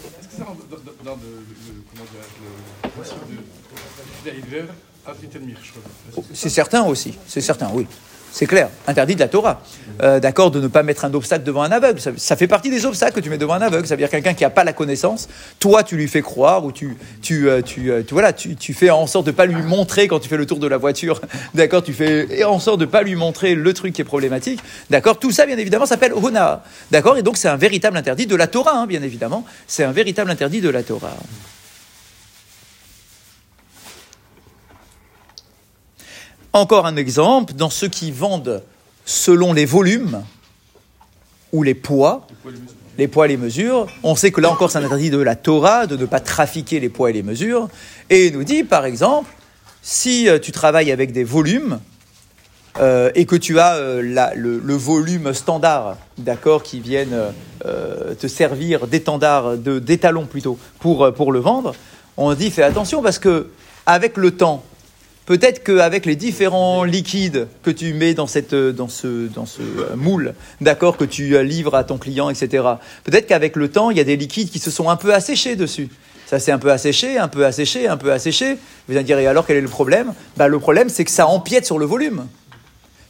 Dans 1.04 1.16
le, 1.16 1.16
le- 1.16 1.82
comment 1.92 2.04
dirais-je, 2.11 2.88
le 2.94 3.37
de 3.37 4.30
Daïver 4.30 4.64
Atritel 5.06 5.42
je 5.62 5.70
crois. 6.12 6.25
C'est 6.32 6.49
certain 6.49 6.84
aussi, 6.84 7.14
c'est 7.28 7.42
certain, 7.42 7.68
oui. 7.73 7.87
C'est 8.36 8.46
clair, 8.46 8.68
interdit 8.88 9.14
de 9.14 9.20
la 9.20 9.28
Torah. 9.28 9.62
Euh, 10.02 10.18
D'accord, 10.18 10.50
de 10.50 10.60
ne 10.60 10.66
pas 10.66 10.82
mettre 10.82 11.04
un 11.04 11.14
obstacle 11.14 11.44
devant 11.44 11.62
un 11.62 11.70
aveugle. 11.70 12.00
Ça, 12.16 12.34
fait 12.34 12.48
partie 12.48 12.68
des 12.68 12.84
obstacles 12.84 13.14
que 13.14 13.20
tu 13.20 13.30
mets 13.30 13.38
devant 13.38 13.54
un 13.54 13.62
aveugle. 13.62 13.86
Ça 13.86 13.94
veut 13.94 14.00
dire 14.00 14.10
quelqu'un 14.10 14.34
qui 14.34 14.42
n'a 14.42 14.50
pas 14.50 14.64
la 14.64 14.72
connaissance. 14.72 15.28
Toi, 15.60 15.84
tu 15.84 15.94
lui 15.96 16.08
fais 16.08 16.20
croire 16.20 16.64
ou 16.64 16.72
tu, 16.72 16.96
tu, 17.22 17.48
euh, 17.48 17.62
tu, 17.62 17.92
euh, 17.92 18.02
tu- 18.02 18.12
voilà, 18.12 18.32
tu, 18.32 18.56
tu 18.56 18.74
fais 18.74 18.90
en 18.90 19.06
sorte 19.06 19.24
de 19.26 19.30
pas 19.30 19.46
lui 19.46 19.62
montrer 19.62 20.08
quand 20.08 20.18
tu 20.18 20.28
fais 20.28 20.36
le 20.36 20.46
tour 20.46 20.58
de 20.58 20.66
la 20.66 20.78
voiture. 20.78 21.20
D'accord, 21.54 21.84
tu 21.84 21.92
fais 21.92 22.42
en 22.42 22.58
sorte 22.58 22.80
de 22.80 22.86
pas 22.86 23.02
lui 23.04 23.14
montrer 23.14 23.54
le 23.54 23.72
truc 23.72 23.94
qui 23.94 24.00
est 24.00 24.04
problématique. 24.04 24.58
D'accord, 24.90 25.16
tout 25.20 25.30
ça, 25.30 25.46
bien 25.46 25.56
évidemment, 25.56 25.86
s'appelle 25.86 26.12
hona. 26.12 26.64
D'accord, 26.90 27.16
et 27.16 27.22
donc 27.22 27.36
c'est 27.36 27.46
un 27.48 27.56
véritable 27.56 27.96
interdit 27.96 28.26
de 28.26 28.34
la 28.34 28.48
Torah, 28.48 28.78
hein, 28.78 28.88
bien 28.88 29.04
évidemment. 29.04 29.44
C'est 29.68 29.84
un 29.84 29.92
véritable 29.92 30.32
interdit 30.32 30.60
de 30.60 30.70
la 30.70 30.82
Torah. 30.82 31.16
Encore 36.54 36.87
un 36.87 36.94
exemple, 36.94 37.54
dans 37.54 37.68
ceux 37.68 37.88
qui 37.88 38.12
vendent 38.12 38.62
selon 39.04 39.52
les 39.52 39.64
volumes 39.64 40.23
ou 41.50 41.64
les 41.64 41.75
poids, 41.75 42.28
les 42.96 43.08
poids 43.08 43.25
et 43.25 43.30
les 43.30 43.37
mesures, 43.37 43.88
on 44.04 44.14
sait 44.14 44.30
que 44.30 44.40
là 44.40 44.52
encore 44.52 44.70
c'est 44.70 44.78
un 44.78 44.84
interdit 44.84 45.11
de 45.11 45.18
la 45.18 45.34
Torah 45.34 45.88
de 45.88 45.96
ne 45.96 46.06
pas 46.06 46.20
trafiquer 46.20 46.78
les 46.78 46.88
poids 46.88 47.11
et 47.11 47.12
les 47.12 47.25
mesures. 47.25 47.68
Et 48.08 48.28
il 48.28 48.34
nous 48.34 48.44
dit 48.44 48.62
par 48.62 48.84
exemple, 48.84 49.28
si 49.82 50.28
euh, 50.28 50.38
tu 50.38 50.52
travailles 50.52 50.92
avec 50.92 51.11
des 51.11 51.25
volumes 51.25 51.80
euh, 52.78 53.11
et 53.16 53.26
que 53.26 53.34
tu 53.34 53.58
as 53.58 53.75
euh, 53.75 54.00
le, 54.37 54.75
volume 54.76 55.34
standard, 55.34 55.96
d'accord, 56.18 56.62
qui 56.62 56.78
viennent 56.78 57.18
te 57.64 58.28
servir 58.28 58.87
d'étendard, 58.87 59.56
d'étalon 59.56 60.26
plutôt, 60.26 60.56
pour, 60.78 61.12
pour 61.14 61.32
le 61.32 61.40
vendre, 61.40 61.75
on 62.16 62.32
dit 62.34 62.52
fais 62.52 62.62
attention 62.62 63.02
parce 63.02 63.18
que 63.18 63.49
avec 63.87 64.16
le 64.16 64.30
temps, 64.30 64.62
peut-être 65.26 65.62
qu'avec 65.62 66.06
les 66.06 66.16
différents 66.16 66.84
liquides 66.84 67.48
que 67.62 67.70
tu 67.70 67.94
mets 67.94 68.14
dans, 68.14 68.26
cette, 68.26 68.54
dans 68.54 68.88
ce, 68.88 69.28
dans 69.28 69.46
ce 69.46 69.62
moule, 69.96 70.34
d'accord, 70.60 70.96
que 70.96 71.04
tu 71.04 71.42
livres 71.44 71.74
à 71.74 71.84
ton 71.84 71.98
client, 71.98 72.30
etc., 72.30 72.64
peut-être 73.04 73.26
qu'avec 73.26 73.56
le 73.56 73.68
temps, 73.68 73.90
il 73.90 73.96
y 73.96 74.00
a 74.00 74.04
des 74.04 74.16
liquides 74.16 74.50
qui 74.50 74.58
se 74.58 74.70
sont 74.70 74.90
un 74.90 74.96
peu 74.96 75.14
asséchés 75.14 75.56
dessus. 75.56 75.88
Ça 76.26 76.38
s'est 76.38 76.52
un 76.52 76.58
peu 76.58 76.72
asséché, 76.72 77.18
un 77.18 77.28
peu 77.28 77.44
asséché, 77.44 77.86
un 77.86 77.96
peu 77.96 78.10
asséché. 78.10 78.56
Vous 78.88 78.96
allez 78.96 79.04
dire, 79.04 79.18
et 79.18 79.26
alors 79.26 79.46
quel 79.46 79.56
est 79.56 79.60
le 79.60 79.68
problème? 79.68 80.14
Bah, 80.36 80.48
Le 80.48 80.58
problème, 80.58 80.88
c'est 80.88 81.04
que 81.04 81.10
ça 81.10 81.26
empiète 81.26 81.66
sur 81.66 81.78
le 81.78 81.86
volume 81.86 82.26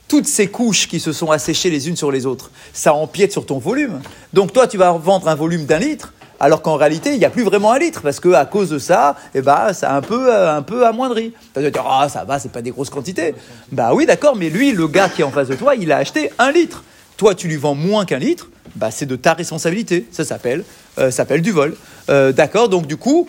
toutes 0.07 0.27
ces 0.27 0.49
couches 0.49 0.87
qui 0.87 1.01
se 1.01 1.13
sont 1.13 1.31
asséchées 1.31 1.71
les 1.71 1.89
unes 1.89 1.97
sur 1.97 2.13
les 2.13 2.27
autres, 2.27 2.51
ça 2.73 2.93
empiète 2.95 3.33
sur 3.33 3.47
ton 3.47 3.59
volume. 3.59 4.01
Donc 4.33 4.53
toi, 4.53 4.67
tu 4.69 4.77
vas 4.77 4.93
vendre 4.93 5.29
un 5.29 5.35
volume 5.35 5.65
d'un 5.65 5.79
litre, 5.79 6.13
alors 6.45 6.61
qu'en 6.61 6.77
réalité, 6.77 7.15
il 7.15 7.19
n'y 7.19 7.25
a 7.25 7.31
plus 7.31 7.43
vraiment 7.43 7.73
un 7.73 7.79
litre, 7.79 8.03
parce 8.03 8.21
que 8.21 8.29
à 8.35 8.45
cause 8.45 8.69
de 8.69 8.79
ça, 8.79 9.17
eh 9.35 9.41
ben, 9.41 9.73
ça 9.73 9.93
a 9.93 9.97
un 9.97 10.03
peu, 10.03 10.31
euh, 10.31 10.55
un 10.55 10.61
peu 10.61 10.87
amoindri. 10.87 11.33
Tu 11.55 11.63
vas 11.63 11.71
dire, 11.71 11.85
ah, 11.89 12.07
ça 12.11 12.25
va, 12.25 12.39
c'est 12.39 12.53
pas 12.53 12.61
des 12.61 12.71
grosses 12.71 12.91
quantités. 12.91 13.35
Bah 13.73 13.95
oui, 13.95 14.05
d'accord, 14.05 14.37
mais 14.37 14.51
lui, 14.51 14.73
le 14.73 14.87
gars 14.87 15.09
qui 15.09 15.23
est 15.23 15.25
en 15.25 15.31
face 15.31 15.49
de 15.49 15.55
toi, 15.55 15.75
il 15.75 15.91
a 15.91 15.97
acheté 15.97 16.31
un 16.39 16.53
litre. 16.53 16.85
Toi, 17.17 17.35
tu 17.35 17.49
lui 17.49 17.57
vends 17.57 17.75
moins 17.75 18.05
qu'un 18.05 18.19
litre, 18.19 18.51
bah, 18.77 18.91
c'est 18.91 19.07
de 19.07 19.17
ta 19.17 19.33
responsabilité. 19.33 20.07
Ça 20.13 20.23
s'appelle, 20.23 20.65
euh, 20.99 21.11
s'appelle 21.11 21.41
du 21.41 21.51
vol. 21.51 21.77
Euh, 22.11 22.31
d'accord 22.31 22.69
Donc, 22.69 22.87
du 22.87 22.99
coup, 22.99 23.27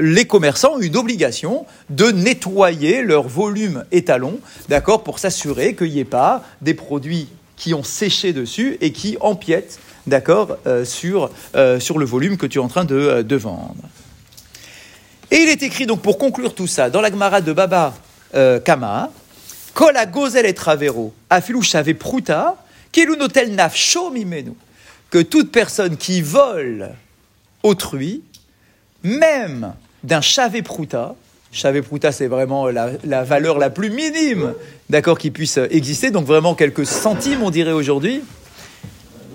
les 0.00 0.24
commerçants 0.24 0.76
ont 0.76 0.80
une 0.80 0.96
obligation 0.96 1.66
de 1.90 2.06
nettoyer 2.06 3.02
leur 3.02 3.28
volume 3.28 3.84
étalon, 3.92 4.40
d'accord, 4.70 5.02
pour 5.02 5.18
s'assurer 5.18 5.74
qu'il 5.74 5.90
n'y 5.90 5.98
ait 5.98 6.04
pas 6.04 6.42
des 6.62 6.72
produits 6.72 7.28
qui 7.58 7.74
ont 7.74 7.84
séché 7.84 8.32
dessus 8.32 8.78
et 8.80 8.92
qui 8.92 9.18
empiètent, 9.20 9.78
d'accord, 10.06 10.58
euh, 10.66 10.84
sur, 10.84 11.30
euh, 11.54 11.80
sur 11.80 11.98
le 11.98 12.06
volume 12.06 12.36
que 12.36 12.46
tu 12.46 12.58
es 12.58 12.60
en 12.60 12.68
train 12.68 12.84
de, 12.84 12.94
euh, 12.94 13.22
de 13.22 13.36
vendre. 13.36 13.74
Et 15.30 15.36
il 15.36 15.48
est 15.48 15.62
écrit 15.62 15.86
donc 15.86 16.02
pour 16.02 16.18
conclure 16.18 16.54
tout 16.54 16.68
ça 16.68 16.88
dans 16.88 17.00
la 17.00 17.10
Gemara 17.10 17.40
de 17.40 17.52
Baba 17.52 17.94
Kama, 18.64 19.10
Kol 19.74 19.94
gozel 20.12 20.46
et 20.46 20.54
travero, 20.54 21.12
pruta, 21.98 22.56
notel 23.18 23.54
nafsho 23.54 24.10
mimenu, 24.10 24.52
que 25.10 25.18
toute 25.18 25.50
personne 25.50 25.96
qui 25.96 26.22
vole 26.22 26.90
autrui, 27.62 28.22
même 29.02 29.74
d'un 30.04 30.20
chavé 30.20 30.62
pruta, 30.62 31.14
chavé 31.50 31.82
pruta 31.82 32.12
c'est 32.12 32.26
vraiment 32.26 32.68
la, 32.68 32.90
la 33.04 33.24
valeur 33.24 33.58
la 33.58 33.70
plus 33.70 33.90
minime, 33.90 34.54
d'accord, 34.90 35.18
qui 35.18 35.30
puisse 35.30 35.58
exister, 35.70 36.10
donc 36.10 36.26
vraiment 36.26 36.54
quelques 36.54 36.86
centimes 36.86 37.42
on 37.42 37.50
dirait 37.50 37.72
aujourd'hui. 37.72 38.22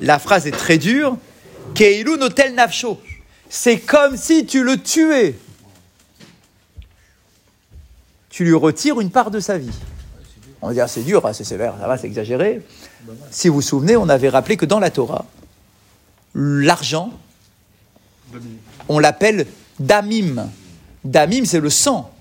La 0.02 0.20
phrase 0.20 0.48
est 0.48 0.52
très 0.52 0.78
dure, 0.78 1.18
keilu 1.74 2.18
notel 2.18 2.54
nafsho, 2.56 3.00
c'est 3.50 3.80
comme 3.80 4.18
si 4.18 4.46
tu 4.46 4.64
le 4.64 4.78
tuais 4.78 5.36
tu 8.32 8.46
lui 8.46 8.56
retires 8.56 9.00
une 9.00 9.12
part 9.12 9.30
de 9.30 9.40
sa 9.40 9.58
vie. 9.58 9.70
On 10.62 10.70
va 10.70 10.74
dire 10.74 10.90
c'est 10.90 11.04
dur, 11.04 11.22
ah, 11.26 11.34
c'est 11.34 11.44
sévère, 11.44 11.76
ça 11.80 11.88
va, 11.88 11.98
c'est 11.98 12.08
exagéré. 12.08 12.62
Si 13.30 13.50
vous 13.50 13.56
vous 13.56 13.62
souvenez, 13.62 13.98
on 13.98 14.10
avait 14.10 14.30
rappelé 14.30 14.58
que 14.58 14.66
dans 14.66 14.80
la 14.80 14.90
Torah, 14.90 15.26
l'argent, 16.34 17.12
on 18.88 19.00
l'appelle 19.00 19.48
damim. 19.80 20.50
Damim, 21.04 21.46
c'est 21.46 21.60
le 21.60 21.70
sang. 21.70 22.12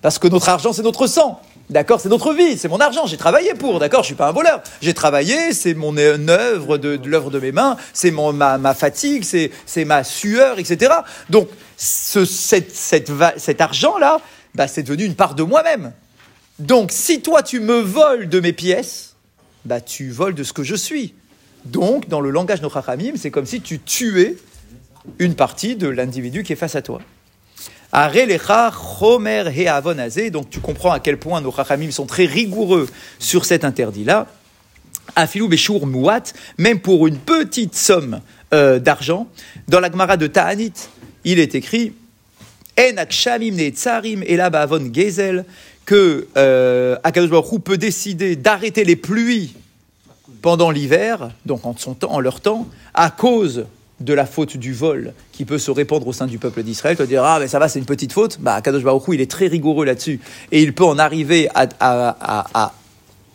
Parce 0.00 0.18
que 0.18 0.28
notre 0.28 0.48
argent, 0.48 0.72
c'est 0.72 0.82
notre 0.82 1.06
sang. 1.06 1.42
D'accord 1.72 2.00
C'est 2.02 2.10
notre 2.10 2.34
vie, 2.34 2.58
c'est 2.58 2.68
mon 2.68 2.80
argent, 2.80 3.06
j'ai 3.06 3.16
travaillé 3.16 3.54
pour, 3.54 3.78
d'accord 3.78 4.02
Je 4.02 4.08
suis 4.08 4.14
pas 4.14 4.28
un 4.28 4.32
voleur. 4.32 4.62
J'ai 4.82 4.92
travaillé, 4.92 5.54
c'est 5.54 5.72
mon 5.72 5.96
euh, 5.96 6.18
œuvre 6.28 6.76
de, 6.76 7.00
l'œuvre 7.06 7.30
de 7.30 7.40
mes 7.40 7.50
mains, 7.50 7.78
c'est 7.94 8.10
mon- 8.10 8.34
ma, 8.34 8.58
ma 8.58 8.74
fatigue, 8.74 9.24
c'est 9.24 9.50
c'est 9.64 9.86
ma 9.86 10.04
sueur, 10.04 10.58
etc. 10.58 10.92
Donc, 11.30 11.48
ce, 11.78 12.26
cette, 12.26 12.74
cette 12.76 13.10
cet 13.38 13.60
argent-là, 13.62 14.20
bah, 14.54 14.68
c'est 14.68 14.82
devenu 14.82 15.04
une 15.04 15.14
part 15.14 15.34
de 15.34 15.42
moi-même. 15.42 15.92
Donc, 16.58 16.92
si 16.92 17.22
toi, 17.22 17.42
tu 17.42 17.58
me 17.58 17.80
voles 17.80 18.28
de 18.28 18.38
mes 18.38 18.52
pièces, 18.52 19.16
bah, 19.64 19.80
tu 19.80 20.10
voles 20.10 20.34
de 20.34 20.44
ce 20.44 20.52
que 20.52 20.62
je 20.62 20.74
suis. 20.74 21.14
Donc, 21.64 22.06
dans 22.08 22.20
le 22.20 22.30
langage 22.30 22.60
de 22.60 22.68
c'est 23.16 23.30
comme 23.30 23.46
si 23.46 23.62
tu 23.62 23.78
tuais 23.80 24.36
une 25.18 25.34
partie 25.34 25.76
de 25.76 25.88
l'individu 25.88 26.42
qui 26.42 26.52
est 26.52 26.56
face 26.56 26.76
à 26.76 26.82
toi. 26.82 27.00
Chomer 27.92 29.44
he'avon 29.54 29.98
hazeh. 29.98 30.30
Donc 30.30 30.50
tu 30.50 30.60
comprends 30.60 30.92
à 30.92 31.00
quel 31.00 31.18
point 31.18 31.40
nos 31.40 31.52
chachamim 31.52 31.90
sont 31.90 32.06
très 32.06 32.26
rigoureux 32.26 32.88
sur 33.18 33.44
cet 33.44 33.64
interdit-là. 33.64 34.26
Afilou 35.14 35.48
beshur 35.48 35.86
muat, 35.86 36.32
même 36.58 36.80
pour 36.80 37.06
une 37.06 37.18
petite 37.18 37.74
somme 37.74 38.20
euh, 38.54 38.78
d'argent. 38.78 39.26
Dans 39.68 39.80
la 39.80 39.90
Gemara 39.90 40.16
de 40.16 40.26
Ta'anit, 40.26 40.72
il 41.24 41.38
est 41.38 41.54
écrit 41.54 41.92
En 42.78 42.96
akshamim 42.96 43.54
ne'etzarim 43.54 44.22
ela 44.26 44.48
ba'avon 44.48 44.92
gezel 44.92 45.44
que 45.84 46.28
euh, 46.36 46.96
Akadosh 47.02 47.60
peut 47.62 47.76
décider 47.76 48.36
d'arrêter 48.36 48.84
les 48.84 48.96
pluies 48.96 49.54
pendant 50.40 50.70
l'hiver, 50.70 51.30
donc 51.46 51.66
en, 51.66 51.74
temps, 51.74 52.10
en 52.10 52.20
leur 52.20 52.40
temps, 52.40 52.66
à 52.94 53.10
cause 53.10 53.66
de 54.04 54.14
la 54.14 54.26
faute 54.26 54.56
du 54.56 54.72
vol 54.72 55.14
qui 55.32 55.44
peut 55.44 55.58
se 55.58 55.70
répandre 55.70 56.06
au 56.06 56.12
sein 56.12 56.26
du 56.26 56.38
peuple 56.38 56.62
d'Israël. 56.62 56.96
Tu 56.96 57.02
vas 57.02 57.06
dire, 57.06 57.24
ah, 57.24 57.38
mais 57.40 57.48
ça 57.48 57.58
va, 57.58 57.68
c'est 57.68 57.78
une 57.78 57.84
petite 57.84 58.12
faute. 58.12 58.38
Bah, 58.40 58.60
Kadosh 58.60 58.82
Baruch 58.82 59.02
il 59.12 59.20
est 59.20 59.30
très 59.30 59.46
rigoureux 59.46 59.84
là-dessus. 59.84 60.20
Et 60.50 60.62
il 60.62 60.72
peut 60.74 60.84
en 60.84 60.98
arriver 60.98 61.48
à, 61.54 61.66
à- 61.80 62.46
à- 62.54 62.72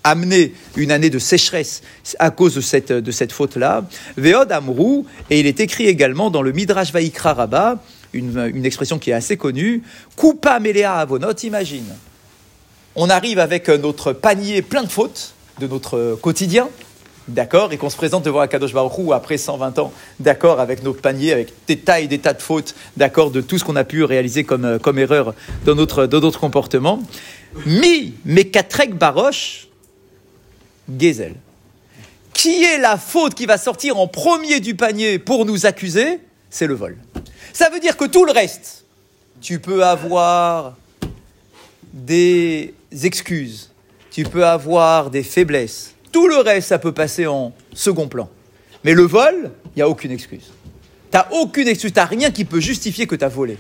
amener 0.03 0.53
une 0.77 0.91
année 0.91 1.09
de 1.09 1.19
sécheresse 1.19 1.81
à 2.19 2.31
cause 2.31 2.55
de 2.55 2.61
cette, 2.61 2.93
de 2.93 3.11
cette 3.11 3.33
faute-là. 3.33 3.83
Veod 4.15 4.51
Amrou, 4.53 5.05
et 5.29 5.39
il 5.41 5.45
est 5.47 5.59
écrit 5.59 5.87
également 5.87 6.29
dans 6.29 6.41
le 6.41 6.53
Midrash 6.53 6.93
Vaikra 6.93 7.33
Rabbah, 7.33 7.83
une, 8.13 8.49
une 8.53 8.65
expression 8.65 8.99
qui 8.99 9.09
est 9.09 9.13
assez 9.13 9.35
connue, 9.35 9.83
Coupa 10.15 10.61
Melea 10.61 10.93
Avonot, 10.93 11.33
imagine. 11.43 11.83
On 12.95 13.09
arrive 13.09 13.37
avec 13.39 13.67
notre 13.67 14.13
panier 14.13 14.61
plein 14.61 14.83
de 14.83 14.89
fautes 14.89 15.33
de 15.59 15.67
notre 15.67 16.17
quotidien, 16.21 16.69
d'accord, 17.27 17.73
et 17.73 17.77
qu'on 17.77 17.89
se 17.89 17.97
présente 17.97 18.23
devant 18.23 18.39
Akadosh 18.39 18.73
Baruch 18.73 18.97
Hu 18.97 19.13
après 19.13 19.37
120 19.37 19.79
ans, 19.79 19.91
d'accord, 20.19 20.59
avec 20.59 20.83
nos 20.83 20.93
paniers, 20.93 21.33
avec 21.33 21.53
des 21.67 21.77
tas 21.77 21.99
et 21.99 22.07
des 22.07 22.19
tas 22.19 22.33
de 22.33 22.41
fautes, 22.41 22.75
d'accord, 22.95 23.31
de 23.31 23.41
tout 23.41 23.57
ce 23.57 23.63
qu'on 23.63 23.75
a 23.75 23.83
pu 23.83 24.03
réaliser 24.03 24.43
comme, 24.43 24.65
euh, 24.65 24.79
comme 24.79 24.99
erreur 24.99 25.33
dans 25.65 25.75
notre, 25.75 26.05
dans 26.05 26.19
notre 26.19 26.39
comportement. 26.39 27.01
Mi, 27.65 28.13
Mekatrek 28.25 28.95
Baroche, 28.95 29.67
Gezel. 30.97 31.35
Qui 32.33 32.63
est 32.63 32.77
la 32.77 32.97
faute 32.97 33.33
qui 33.33 33.45
va 33.45 33.57
sortir 33.57 33.97
en 33.97 34.07
premier 34.07 34.59
du 34.59 34.75
panier 34.75 35.17
pour 35.17 35.45
nous 35.45 35.65
accuser? 35.65 36.19
C'est 36.49 36.67
le 36.67 36.75
vol. 36.75 36.97
Ça 37.51 37.69
veut 37.69 37.79
dire 37.79 37.97
que 37.97 38.05
tout 38.05 38.25
le 38.25 38.31
reste, 38.31 38.85
tu 39.41 39.59
peux 39.59 39.83
avoir 39.83 40.75
des 41.91 42.73
excuses, 43.03 43.71
tu 44.11 44.23
peux 44.23 44.45
avoir 44.45 45.09
des 45.09 45.23
faiblesses. 45.23 45.95
Tout 46.11 46.27
le 46.27 46.37
reste, 46.37 46.69
ça 46.69 46.79
peut 46.79 46.91
passer 46.91 47.27
en 47.27 47.53
second 47.73 48.07
plan. 48.07 48.29
Mais 48.83 48.93
le 48.93 49.03
vol, 49.03 49.51
il 49.75 49.77
n'y 49.77 49.81
a 49.81 49.89
aucune 49.89 50.11
excuse. 50.11 50.51
Tu 51.11 51.17
n'as 51.17 51.27
aucune 51.31 51.67
excuse, 51.67 51.91
tu 51.91 51.99
n'as 51.99 52.05
rien 52.05 52.31
qui 52.31 52.45
peut 52.45 52.59
justifier 52.59 53.07
que 53.07 53.15
tu 53.15 53.23
as 53.23 53.29
volé. 53.29 53.57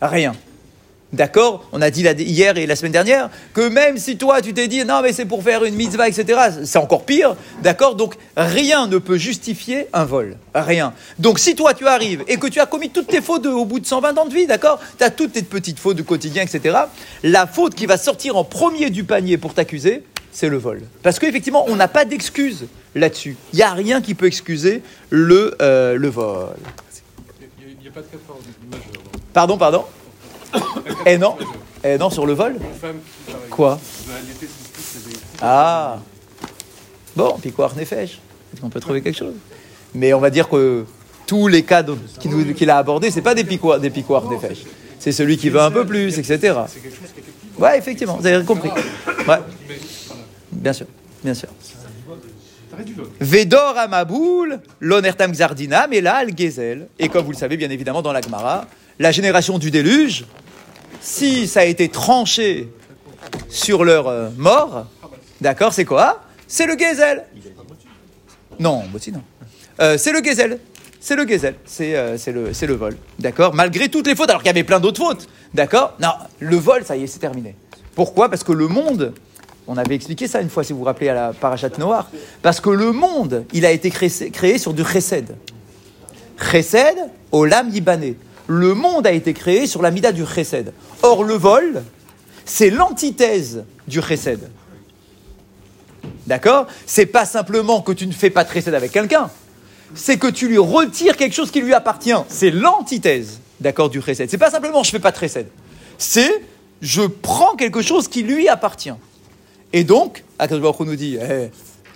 Rien. 0.00 0.34
D'accord? 1.12 1.68
On 1.70 1.80
a 1.80 1.90
dit 1.90 2.02
hier 2.02 2.56
et 2.58 2.66
la 2.66 2.74
semaine 2.74 2.90
dernière 2.90 3.30
que 3.52 3.68
même 3.68 3.98
si 3.98 4.16
toi 4.16 4.42
tu 4.42 4.52
t'es 4.52 4.66
dit 4.66 4.84
non 4.84 5.00
mais 5.00 5.12
c'est 5.12 5.26
pour 5.26 5.44
faire 5.44 5.62
une 5.62 5.76
mitzvah, 5.76 6.08
etc., 6.08 6.40
c'est 6.64 6.78
encore 6.78 7.04
pire. 7.04 7.36
D'accord? 7.62 7.94
Donc 7.94 8.16
rien 8.36 8.88
ne 8.88 8.98
peut 8.98 9.16
justifier 9.16 9.86
un 9.92 10.04
vol. 10.04 10.36
Rien. 10.54 10.92
Donc 11.20 11.38
si 11.38 11.54
toi 11.54 11.72
tu 11.72 11.86
arrives 11.86 12.24
et 12.26 12.36
que 12.36 12.48
tu 12.48 12.58
as 12.58 12.66
commis 12.66 12.90
toutes 12.90 13.06
tes 13.06 13.20
fautes 13.20 13.46
au 13.46 13.64
bout 13.64 13.78
de 13.78 13.86
120 13.86 14.18
ans 14.18 14.26
de 14.26 14.34
vie, 14.34 14.46
d'accord? 14.46 14.80
Tu 14.98 15.04
as 15.04 15.10
toutes 15.10 15.34
tes 15.34 15.42
petites 15.42 15.78
fautes 15.78 15.96
du 15.96 16.04
quotidien, 16.04 16.42
etc. 16.42 16.76
La 17.22 17.46
faute 17.46 17.76
qui 17.76 17.86
va 17.86 17.96
sortir 17.96 18.36
en 18.36 18.42
premier 18.42 18.90
du 18.90 19.04
panier 19.04 19.38
pour 19.38 19.54
t'accuser, 19.54 20.02
c'est 20.34 20.48
le 20.48 20.56
vol. 20.58 20.82
Parce 21.02 21.18
qu'effectivement, 21.18 21.64
on 21.68 21.76
n'a 21.76 21.88
pas 21.88 22.04
d'excuse 22.04 22.66
là-dessus. 22.94 23.36
Il 23.52 23.56
n'y 23.56 23.62
a 23.62 23.72
rien 23.72 24.02
qui 24.02 24.14
peut 24.14 24.26
excuser 24.26 24.82
le, 25.08 25.56
euh, 25.62 25.96
le 25.96 26.08
vol. 26.08 26.48
Il 27.60 27.80
n'y 27.80 27.88
a, 27.88 27.90
pas 27.92 28.00
de 28.00 28.06
cas 28.06 28.16
de 28.16 28.22
force 28.26 28.40
majeur. 28.68 28.92
donc. 28.92 29.22
Pardon, 29.32 29.56
pardon 29.56 29.84
Eh 31.06 31.16
non 31.18 31.36
Eh 31.84 31.96
non, 31.98 32.10
sur 32.10 32.26
le 32.26 32.32
vol 32.32 32.54
Une 32.54 32.78
femme 32.78 32.96
qui, 32.96 33.30
par 33.30 33.36
exemple, 33.36 33.48
Quoi 33.50 33.80
Ah 35.40 35.98
Bon, 37.14 37.38
Piquoir 37.40 37.76
Nefesh. 37.76 38.18
Est-ce 38.52 38.60
qu'on 38.60 38.70
peut 38.70 38.80
trouver 38.80 39.02
quelque 39.02 39.16
chose? 39.16 39.34
Mais 39.94 40.12
on 40.14 40.20
va 40.20 40.30
dire 40.30 40.48
que 40.48 40.84
tous 41.28 41.46
les 41.46 41.62
cas 41.62 41.84
qu'il 42.56 42.70
a 42.70 42.78
abordés, 42.78 43.12
c'est 43.12 43.22
pas 43.22 43.36
des 43.36 43.44
piquoirs, 43.44 43.78
des 43.78 43.90
piquoirs 43.90 44.28
Nefesh. 44.28 44.64
C'est 44.98 45.12
celui 45.12 45.36
qui 45.36 45.48
veut 45.48 45.60
un 45.60 45.70
peu 45.70 45.86
plus, 45.86 46.18
etc. 46.18 46.38
C'est 46.66 46.80
quelque 46.80 46.96
chose 46.96 47.12
qui 47.14 47.20
est 47.20 47.22
effectif. 47.22 47.58
Ouais, 47.58 47.78
effectivement, 47.78 48.16
vous 48.16 48.26
avez 48.26 48.44
compris. 48.44 48.70
Ouais. 49.28 49.38
Bien 50.64 50.72
sûr, 50.72 50.86
bien 51.22 51.34
sûr. 51.34 51.48
Vedor 53.20 53.78
Amaboul, 53.78 54.60
l'onertam 54.80 55.30
Xardina, 55.30 55.86
mais 55.86 56.00
là, 56.00 56.16
al 56.16 56.36
Gezel. 56.36 56.88
Et 56.98 57.08
comme 57.08 57.24
vous 57.24 57.32
le 57.32 57.36
savez, 57.36 57.56
bien 57.56 57.70
évidemment, 57.70 58.02
dans 58.02 58.12
la 58.12 58.20
Gemara, 58.20 58.66
la 58.98 59.12
génération 59.12 59.58
du 59.58 59.70
déluge, 59.70 60.24
si 61.00 61.46
ça 61.46 61.60
a 61.60 61.64
été 61.64 61.88
tranché 61.88 62.68
sur 63.48 63.84
leur 63.84 64.08
euh, 64.08 64.30
mort, 64.36 64.86
d'accord, 65.40 65.72
c'est 65.72 65.84
quoi? 65.84 66.22
C'est 66.48 66.66
le 66.66 66.76
Gezel. 66.78 67.24
Non, 68.58 68.84
Moti, 68.90 69.12
non. 69.12 69.22
Euh, 69.80 69.98
c'est 69.98 70.12
le 70.12 70.24
Gezel. 70.24 70.58
C'est 70.98 71.16
le 71.16 71.28
Gezel. 71.28 71.56
C'est 71.66 71.94
euh, 71.94 72.16
c'est 72.16 72.32
le, 72.32 72.50
le 72.50 72.74
vol. 72.74 72.96
D'accord? 73.18 73.54
Malgré 73.54 73.88
toutes 73.90 74.06
les 74.06 74.16
fautes, 74.16 74.30
alors 74.30 74.42
qu'il 74.42 74.48
y 74.48 74.56
avait 74.56 74.64
plein 74.64 74.80
d'autres 74.80 75.02
fautes. 75.04 75.28
D'accord? 75.52 75.94
Non, 76.00 76.14
le 76.40 76.56
vol, 76.56 76.84
ça 76.84 76.96
y 76.96 77.04
est, 77.04 77.06
c'est 77.06 77.18
terminé. 77.18 77.54
Pourquoi? 77.94 78.28
Parce 78.30 78.42
que 78.42 78.52
le 78.52 78.66
monde, 78.66 79.12
on 79.66 79.76
avait 79.76 79.94
expliqué 79.94 80.28
ça 80.28 80.40
une 80.40 80.50
fois, 80.50 80.62
si 80.62 80.72
vous 80.72 80.80
vous 80.80 80.84
rappelez, 80.84 81.08
à 81.08 81.14
la 81.14 81.32
Parashat 81.32 81.78
Noir. 81.78 82.10
Parce 82.42 82.60
que 82.60 82.70
le 82.70 82.92
monde, 82.92 83.44
il 83.52 83.64
a 83.64 83.70
été 83.70 83.90
créé, 83.90 84.58
sur 84.58 84.74
du 84.74 84.84
chesed. 84.84 85.34
Chesed, 86.38 86.96
olam 87.32 87.70
yibané. 87.70 88.16
Le 88.46 88.74
monde 88.74 89.06
a 89.06 89.12
été 89.12 89.32
créé 89.32 89.66
sur 89.66 89.80
la 89.80 89.90
mida 89.90 90.12
du 90.12 90.26
chesed. 90.26 90.72
Or, 91.02 91.24
le 91.24 91.34
vol, 91.34 91.82
c'est 92.44 92.68
l'antithèse 92.68 93.64
du 93.88 94.02
chesed. 94.02 94.50
D'accord? 96.26 96.66
C'est 96.84 97.06
pas 97.06 97.24
simplement 97.24 97.80
que 97.80 97.92
tu 97.92 98.06
ne 98.06 98.12
fais 98.12 98.30
pas 98.30 98.44
de 98.44 98.74
avec 98.74 98.92
quelqu'un, 98.92 99.30
c'est 99.94 100.18
que 100.18 100.26
tu 100.26 100.48
lui 100.48 100.58
retires 100.58 101.16
quelque 101.16 101.34
chose 101.34 101.50
qui 101.50 101.60
lui 101.60 101.72
appartient. 101.72 102.12
C'est 102.28 102.50
l'antithèse, 102.50 103.40
d'accord, 103.60 103.88
du 103.88 104.02
chesed. 104.02 104.28
C'est 104.28 104.38
pas 104.38 104.50
simplement 104.50 104.82
je 104.82 104.90
fais 104.90 104.98
pas 104.98 105.10
de 105.10 105.16
chesed. 105.16 105.46
C'est 105.96 106.42
je 106.82 107.02
prends 107.02 107.54
quelque 107.56 107.80
chose 107.80 108.08
qui 108.08 108.22
lui 108.22 108.48
appartient. 108.48 108.92
Et 109.74 109.82
donc, 109.82 110.22
Akadosh 110.38 110.62
Baruch 110.62 110.80
Hu 110.80 110.84
nous 110.84 110.94
dit, 110.96 111.18
Eh, 111.20 111.50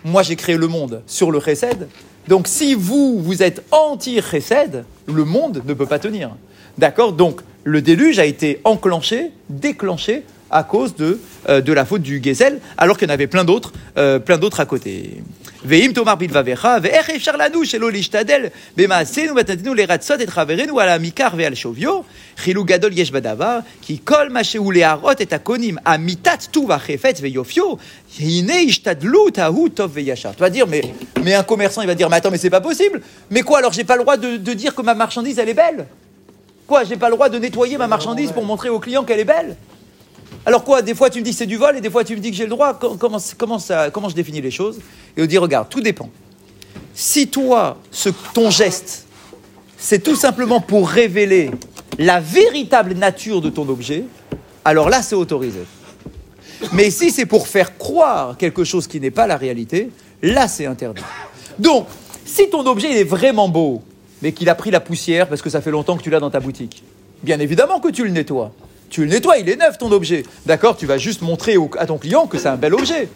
moi 0.04 0.24
j'ai 0.24 0.34
créé 0.34 0.56
le 0.56 0.66
monde 0.66 1.00
sur 1.06 1.30
le 1.30 1.38
chesed. 1.38 1.86
Donc 2.26 2.48
si 2.48 2.74
vous, 2.74 3.22
vous 3.22 3.40
êtes 3.40 3.62
anti-chesed, 3.70 4.84
le 5.06 5.24
monde 5.24 5.62
ne 5.64 5.74
peut 5.74 5.86
pas 5.86 6.00
tenir. 6.00 6.30
D'accord? 6.76 7.12
Donc 7.12 7.40
le 7.62 7.80
déluge 7.80 8.18
a 8.18 8.24
été 8.24 8.60
enclenché, 8.64 9.30
déclenché 9.48 10.24
à 10.50 10.64
cause 10.64 10.96
de, 10.96 11.20
euh, 11.48 11.62
la 11.64 11.84
faute 11.84 12.02
du 12.02 12.20
Gezel, 12.22 12.58
alors 12.76 12.98
qu'il 12.98 13.06
y 13.06 13.10
en 13.10 13.14
avait 13.14 13.28
plein 13.28 13.44
d'autres, 13.44 13.72
euh, 13.96 14.18
plein 14.18 14.38
d'autres 14.38 14.58
à 14.58 14.66
côté. 14.66 15.22
Tomar 15.94 16.16
bidvavecha, 16.16 16.78
ve'ech 16.78 17.08
efshar 17.10 17.36
lanu 17.36 17.64
shelo 17.64 17.90
lishtadel, 17.90 18.52
b'maasenu 18.76 19.32
matatenu 19.34 19.74
leratzot 19.74 20.20
et 20.20 20.26
traverenu 20.26 20.78
ala 20.78 20.98
mikar 20.98 21.34
ve'al 21.34 21.56
shovio, 21.56 22.04
chilou 22.36 22.64
gadol 22.64 22.92
yesh 22.92 23.10
badavar, 23.10 23.64
ki 23.82 23.98
kol 24.04 24.30
ma 24.30 24.44
shehu 24.44 24.70
leharot 24.70 25.20
et 25.20 25.32
akonim, 25.32 25.80
amitat 25.84 26.48
tu 26.52 26.64
vachefet 26.64 27.20
ve'yofio, 27.20 27.76
hine 28.20 28.62
ishtadlu 28.66 29.32
tahu 29.32 29.68
tov 29.70 29.92
ve'yashar. 29.92 30.36
Tu 30.36 30.40
vas 30.40 30.50
dire, 30.50 30.68
mais, 30.68 30.82
mais 31.24 31.34
un 31.34 31.42
commerçant, 31.42 31.82
il 31.82 31.88
va 31.88 31.96
dire, 31.96 32.08
mais 32.08 32.16
attends, 32.16 32.30
mais 32.30 32.38
c'est 32.38 32.50
pas 32.50 32.60
possible. 32.60 33.02
Mais 33.30 33.42
quoi, 33.42 33.58
alors 33.58 33.72
j'ai 33.72 33.84
pas 33.84 33.96
le 33.96 34.02
droit 34.02 34.16
de, 34.16 34.36
de 34.36 34.52
dire 34.52 34.76
que 34.76 34.82
ma 34.82 34.94
marchandise, 34.94 35.40
elle 35.40 35.48
est 35.48 35.54
belle? 35.54 35.86
Quoi, 36.68 36.84
j'ai 36.84 36.96
pas 36.96 37.08
le 37.08 37.16
droit 37.16 37.28
de 37.28 37.38
nettoyer 37.38 37.78
ma 37.78 37.88
marchandise 37.88 38.30
pour 38.30 38.44
montrer 38.44 38.68
au 38.68 38.78
client 38.78 39.02
qu'elle 39.02 39.20
est 39.20 39.24
belle? 39.24 39.56
Alors 40.48 40.64
quoi, 40.64 40.80
des 40.80 40.94
fois 40.94 41.10
tu 41.10 41.18
me 41.18 41.24
dis 41.24 41.32
que 41.32 41.36
c'est 41.36 41.44
du 41.46 41.58
vol 41.58 41.76
et 41.76 41.82
des 41.82 41.90
fois 41.90 42.04
tu 42.04 42.16
me 42.16 42.20
dis 42.20 42.30
que 42.30 42.36
j'ai 42.36 42.44
le 42.44 42.48
droit. 42.50 42.72
Com- 42.72 42.96
Comment, 42.98 43.18
je 44.08 44.14
définis 44.14 44.40
les 44.40 44.50
choses 44.50 44.78
Et 45.14 45.22
on 45.22 45.26
dit, 45.26 45.36
regarde, 45.36 45.68
tout 45.68 45.82
dépend. 45.82 46.08
Si 46.94 47.28
toi, 47.28 47.76
ton 48.32 48.50
geste, 48.50 49.06
c'est 49.76 50.02
tout 50.02 50.16
simplement 50.16 50.60
pour 50.62 50.88
révéler 50.88 51.50
la 51.98 52.18
véritable 52.18 52.94
nature 52.94 53.42
de 53.42 53.50
ton 53.50 53.68
objet, 53.68 54.04
alors 54.64 54.88
là 54.88 55.02
c'est 55.02 55.14
autorisé. 55.14 55.60
Mais 56.72 56.90
si 56.90 57.10
c'est 57.10 57.26
pour 57.26 57.46
faire 57.46 57.76
croire 57.76 58.38
quelque 58.38 58.64
chose 58.64 58.86
qui 58.86 59.00
n'est 59.00 59.10
pas 59.10 59.26
la 59.26 59.36
réalité, 59.36 59.90
là 60.22 60.48
c'est 60.48 60.64
interdit. 60.64 61.02
Donc, 61.58 61.86
si 62.24 62.48
ton 62.48 62.66
objet 62.66 62.90
il 62.90 62.96
est 62.96 63.04
vraiment 63.04 63.50
beau, 63.50 63.82
mais 64.22 64.32
qu'il 64.32 64.48
a 64.48 64.54
pris 64.54 64.70
la 64.70 64.80
poussière 64.80 65.28
parce 65.28 65.42
que 65.42 65.50
ça 65.50 65.60
fait 65.60 65.70
longtemps 65.70 65.96
que 65.98 66.02
tu 66.02 66.08
l'as 66.10 66.20
dans 66.20 66.30
ta 66.30 66.40
boutique, 66.40 66.82
bien 67.22 67.38
évidemment 67.38 67.80
que 67.80 67.88
tu 67.90 68.02
le 68.04 68.10
nettoies. 68.10 68.50
Tu 68.90 69.04
le 69.04 69.10
nettoies, 69.10 69.38
il 69.38 69.48
est 69.48 69.56
neuf 69.56 69.78
ton 69.78 69.92
objet. 69.92 70.24
D'accord 70.46 70.76
Tu 70.76 70.86
vas 70.86 70.98
juste 70.98 71.22
montrer 71.22 71.56
à 71.78 71.86
ton 71.86 71.98
client 71.98 72.26
que 72.26 72.38
c'est 72.38 72.48
un 72.48 72.56
bel 72.56 72.74
objet. 72.74 73.08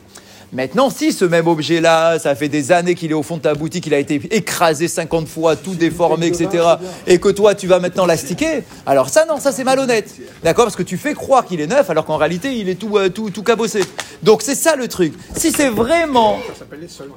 Maintenant, 0.54 0.90
si 0.90 1.12
ce 1.14 1.24
même 1.24 1.46
objet-là, 1.46 2.18
ça 2.18 2.34
fait 2.34 2.50
des 2.50 2.72
années 2.72 2.94
qu'il 2.94 3.10
est 3.10 3.14
au 3.14 3.22
fond 3.22 3.38
de 3.38 3.42
ta 3.42 3.54
boutique, 3.54 3.86
il 3.86 3.94
a 3.94 3.98
été 3.98 4.20
écrasé 4.30 4.86
50 4.86 5.26
fois, 5.26 5.56
tout 5.56 5.74
déformé, 5.74 6.26
etc., 6.26 6.62
et 7.06 7.18
que 7.18 7.30
toi, 7.30 7.54
tu 7.54 7.66
vas 7.66 7.78
maintenant 7.78 8.04
l'astiquer, 8.04 8.62
alors 8.84 9.08
ça, 9.08 9.24
non, 9.24 9.40
ça, 9.40 9.50
c'est 9.50 9.64
malhonnête. 9.64 10.14
D'accord 10.42 10.66
Parce 10.66 10.76
que 10.76 10.82
tu 10.82 10.98
fais 10.98 11.14
croire 11.14 11.46
qu'il 11.46 11.62
est 11.62 11.66
neuf, 11.66 11.88
alors 11.88 12.04
qu'en 12.04 12.18
réalité, 12.18 12.54
il 12.54 12.68
est 12.68 12.74
tout, 12.74 12.98
euh, 12.98 13.08
tout, 13.08 13.30
tout 13.30 13.42
cabossé. 13.42 13.80
Donc, 14.22 14.42
c'est 14.42 14.54
ça 14.54 14.76
le 14.76 14.88
truc. 14.88 15.14
Si 15.34 15.52
c'est 15.52 15.70
vraiment 15.70 16.38
Ça 16.48 16.58
s'appelle 16.58 16.80
les 16.80 16.88
soldes. 16.88 17.12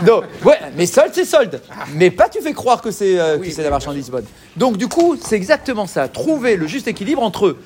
donc, 0.04 0.24
ouais, 0.44 0.58
mais 0.76 0.86
solde, 0.86 1.12
c'est 1.12 1.24
solde. 1.24 1.60
Mais 1.94 2.10
pas 2.10 2.28
tu 2.28 2.40
fais 2.40 2.54
croire 2.54 2.82
que 2.82 2.90
c'est 2.90 3.20
euh, 3.20 3.38
que 3.38 3.48
c'est 3.52 3.62
la 3.62 3.70
marchandise 3.70 4.10
bonne. 4.10 4.24
Donc, 4.56 4.78
du 4.78 4.88
coup, 4.88 5.16
c'est 5.22 5.36
exactement 5.36 5.86
ça. 5.86 6.08
Trouver 6.08 6.56
le 6.56 6.66
juste 6.66 6.88
équilibre 6.88 7.22
entre 7.22 7.56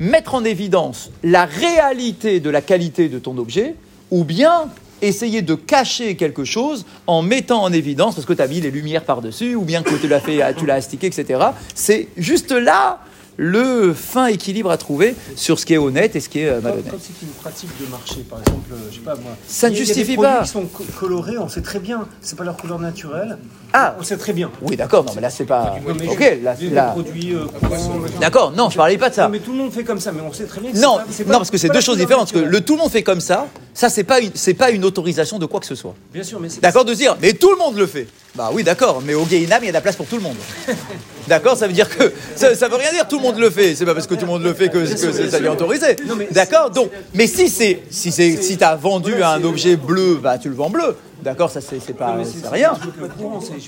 mettre 0.00 0.34
en 0.34 0.44
évidence 0.44 1.10
la 1.22 1.44
réalité 1.44 2.40
de 2.40 2.50
la 2.50 2.62
qualité 2.62 3.08
de 3.08 3.20
ton 3.20 3.38
objet 3.38 3.76
ou 4.10 4.24
bien 4.24 4.68
essayer 5.02 5.42
de 5.42 5.54
cacher 5.54 6.16
quelque 6.16 6.44
chose 6.44 6.84
en 7.06 7.22
mettant 7.22 7.62
en 7.62 7.72
évidence 7.72 8.14
parce 8.14 8.26
que 8.26 8.32
tu 8.32 8.42
as 8.42 8.46
mis 8.46 8.60
les 8.60 8.70
lumières 8.70 9.04
par-dessus 9.04 9.54
ou 9.54 9.62
bien 9.62 9.82
que 9.82 9.94
tu 9.94 10.08
l'as 10.08 10.20
fait, 10.20 10.40
tu 10.56 10.66
l'as 10.66 10.74
astiqué, 10.74 11.06
etc. 11.06 11.40
C'est 11.74 12.08
juste 12.16 12.52
là 12.52 13.00
le 13.42 13.94
fin 13.94 14.26
équilibre 14.26 14.70
à 14.70 14.76
trouver 14.76 15.14
sur 15.34 15.58
ce 15.58 15.64
qui 15.64 15.72
est 15.72 15.78
honnête 15.78 16.14
et 16.14 16.20
ce 16.20 16.28
qui 16.28 16.40
est 16.40 16.48
euh, 16.50 16.60
malhonnête. 16.60 16.90
comme 16.90 17.00
c'est 17.00 17.24
une 17.24 17.32
pratique 17.32 17.70
de 17.80 17.86
marché, 17.86 18.16
par 18.28 18.38
exemple, 18.40 18.68
euh, 18.72 18.76
je 18.90 18.96
sais 18.96 19.00
pas 19.00 19.14
moi. 19.14 19.32
Ça 19.48 19.70
ne 19.70 19.74
justifie 19.74 20.10
des 20.10 20.14
produits 20.16 20.32
pas. 20.34 20.42
qui 20.42 20.48
sont 20.50 20.66
co- 20.66 20.84
colorés, 20.98 21.38
on 21.38 21.48
sait 21.48 21.62
très 21.62 21.78
bien, 21.78 22.06
c'est 22.20 22.36
pas 22.36 22.44
leur 22.44 22.58
couleur 22.58 22.78
naturelle. 22.78 23.38
Ah. 23.72 23.96
on 23.98 24.02
sait 24.02 24.18
très 24.18 24.34
bien. 24.34 24.50
Oui, 24.60 24.76
d'accord, 24.76 25.04
non, 25.04 25.12
mais 25.14 25.22
là, 25.22 25.30
c'est 25.30 25.44
pas. 25.44 25.76
Non, 25.86 25.94
mais 25.98 26.08
Ok, 26.08 26.38
là, 26.42 26.54
là- 26.72 26.84
produits 26.90 27.34
euh, 27.34 27.46
D'accord, 28.20 28.52
non, 28.52 28.68
je 28.68 28.76
parlais 28.76 28.98
pas 28.98 29.08
de 29.08 29.14
ça. 29.14 29.22
Non, 29.24 29.28
mais 29.30 29.38
tout 29.38 29.52
le 29.52 29.58
monde 29.58 29.72
fait 29.72 29.84
comme 29.84 30.00
ça, 30.00 30.12
mais 30.12 30.20
on 30.20 30.32
sait 30.34 30.44
très 30.44 30.60
bien 30.60 30.72
que 30.72 30.76
Non, 30.76 30.96
pas- 30.98 31.04
non, 31.18 31.24
pas- 31.24 31.32
parce 31.38 31.50
que 31.50 31.56
c'est 31.56 31.68
pas 31.68 31.74
deux 31.74 31.80
choses 31.80 31.96
différentes. 31.96 32.24
Parce 32.24 32.32
que 32.32 32.38
naturelle. 32.38 32.52
le 32.60 32.64
tout 32.64 32.74
le 32.74 32.80
monde 32.80 32.90
fait 32.90 33.02
comme 33.04 33.20
ça, 33.20 33.46
ça 33.72 33.88
c'est 33.88 34.04
pas 34.04 34.20
une, 34.20 34.32
c'est 34.34 34.54
pas 34.54 34.70
une 34.70 34.84
autorisation 34.84 35.38
de 35.38 35.46
quoi 35.46 35.60
que 35.60 35.66
ce 35.66 35.74
soit. 35.76 35.94
Bien 36.12 36.24
sûr, 36.24 36.40
mais 36.40 36.48
c'est 36.50 36.60
D'accord, 36.60 36.84
de 36.84 36.92
se 36.92 36.98
dire, 36.98 37.16
mais 37.22 37.32
tout 37.32 37.50
le 37.50 37.56
monde 37.56 37.76
le 37.78 37.86
fait. 37.86 38.06
Bah 38.34 38.50
oui, 38.52 38.62
d'accord, 38.64 39.00
mais 39.04 39.14
au 39.14 39.24
Gainam, 39.24 39.58
il 39.62 39.66
y 39.66 39.68
a 39.68 39.72
de 39.72 39.76
la 39.76 39.80
place 39.80 39.96
pour 39.96 40.06
tout 40.06 40.16
le 40.16 40.22
monde. 40.22 40.36
D'accord, 41.28 41.56
ça 41.56 41.66
veut 41.66 41.72
dire 41.72 41.88
que 41.88 42.12
ça, 42.34 42.54
ça 42.54 42.68
veut 42.68 42.76
rien 42.76 42.90
dire 42.92 43.06
tout 43.08 43.16
le 43.18 43.22
monde 43.22 43.29
le 43.38 43.50
fait. 43.50 43.74
C'est 43.74 43.84
pas 43.84 43.94
parce 43.94 44.06
que 44.06 44.14
tout 44.14 44.22
le 44.22 44.26
monde 44.32 44.42
le 44.42 44.54
fait 44.54 44.68
que, 44.68 44.78
que 44.78 44.86
c'est- 44.86 45.30
ça 45.30 45.52
autorisé. 45.52 45.96
D'accord, 46.32 46.70
donc, 46.70 46.90
mais 47.14 47.26
si 47.26 47.48
c'est 47.48 47.82
si 47.90 48.10
c'est 48.12 48.36
si 48.42 48.56
t'as 48.56 48.74
vendu 48.76 49.22
un 49.22 49.42
objet 49.44 49.76
bleu, 49.76 50.18
bah 50.22 50.38
tu 50.38 50.48
le 50.48 50.54
vends 50.54 50.70
bleu. 50.70 50.96
D'accord, 51.22 51.50
ça 51.50 51.60
c'est 51.60 51.76
pas 51.96 52.16
c'est 52.24 52.48
rien. 52.48 52.72
euh, 52.72 53.08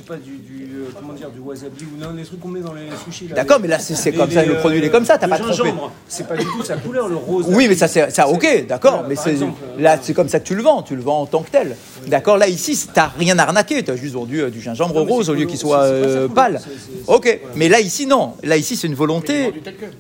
pas 0.07 0.17
du, 0.17 0.31
euh, 0.33 0.62
comment 0.99 1.13
dire 1.13 1.31
du 1.31 1.41
wasabi 1.41 1.85
ou 1.95 1.99
non 2.01 2.13
les 2.15 2.25
trucs 2.25 2.41
qu'on 2.41 2.49
met 2.49 2.61
dans 2.61 2.73
les 2.75 2.89
sushis. 3.05 3.29
là, 3.29 3.35
D'accord, 3.37 3.59
les- 3.59 3.63
mais 3.63 3.69
là, 3.69 3.79
c'est- 3.79 4.11
les- 4.11 4.17
comme 4.17 4.31
ça, 4.31 4.45
le 4.45 4.57
produit, 4.59 4.79
il 4.79 4.85
est 4.85 4.89
euh, 4.89 4.91
comme 4.91 5.05
ça, 5.05 5.19
t'as 5.19 5.27
le 5.27 5.31
pas 5.31 5.39
trompé. 5.39 5.55
gingembre, 5.55 5.93
C'est 6.09 6.27
pas 6.27 6.37
du 6.37 6.45
tout 6.45 6.63
sa 6.65 6.77
couleur, 6.77 7.09
le 7.09 7.17
rose. 7.17 7.47
Oui, 7.49 7.67
mais 7.69 7.75
ça, 7.77 7.89
c'est 7.89 8.11
ça, 8.11 8.29
ok, 8.29 8.67
d'accord, 8.69 8.93
Voilà, 8.93 9.09
mais 9.09 9.15
par 9.15 9.25
c'est 9.25 9.31
exemple, 9.33 9.61
euh, 9.79 9.83
là, 9.83 9.99
c'est 10.01 10.15
comme 10.15 10.29
ça 10.29 10.41
que 10.41 10.47
tu 10.47 10.55
le 10.55 10.63
vends, 10.63 10.83
tu 10.83 10.95
le 10.97 11.03
vends 11.03 11.21
en 11.23 11.27
tant 11.27 11.43
que 11.43 11.51
tel. 11.51 11.77
D'accord, 12.07 12.37
là 12.39 12.49
ici, 12.49 12.79
t'as 12.93 13.11
rien 13.19 13.39
arnaqué, 13.39 13.83
t'as 13.83 13.97
juste 13.97 14.15
vendu 14.15 14.41
euh, 14.41 14.51
du 14.51 14.61
gingembre 14.61 14.95
Non, 14.95 15.05
rose 15.05 15.31
au 15.31 15.35
lieu 15.35 15.47
qu'il 15.47 15.59
soit 15.59 15.83
euh, 15.83 16.29
pâle. 16.29 16.61
c'est- 16.63 16.71
c'est- 16.71 17.05
c'est- 17.07 17.13
Ok, 17.13 17.41
mais 17.57 17.69
là 17.69 17.81
ici 17.81 18.07
non, 18.07 18.35
là 18.43 18.57
ici 18.57 18.77
c'est 18.77 18.87
une 18.87 18.95
volonté 18.95 19.53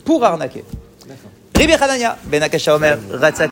pour 0.04 0.24
arnaquer. 0.24 0.64
Ribi 1.54 1.74
Hanania, 1.74 2.16
Ben 2.24 2.42
Akasha 2.42 2.74
Omer, 2.74 2.98
Ratzak. 3.12 3.36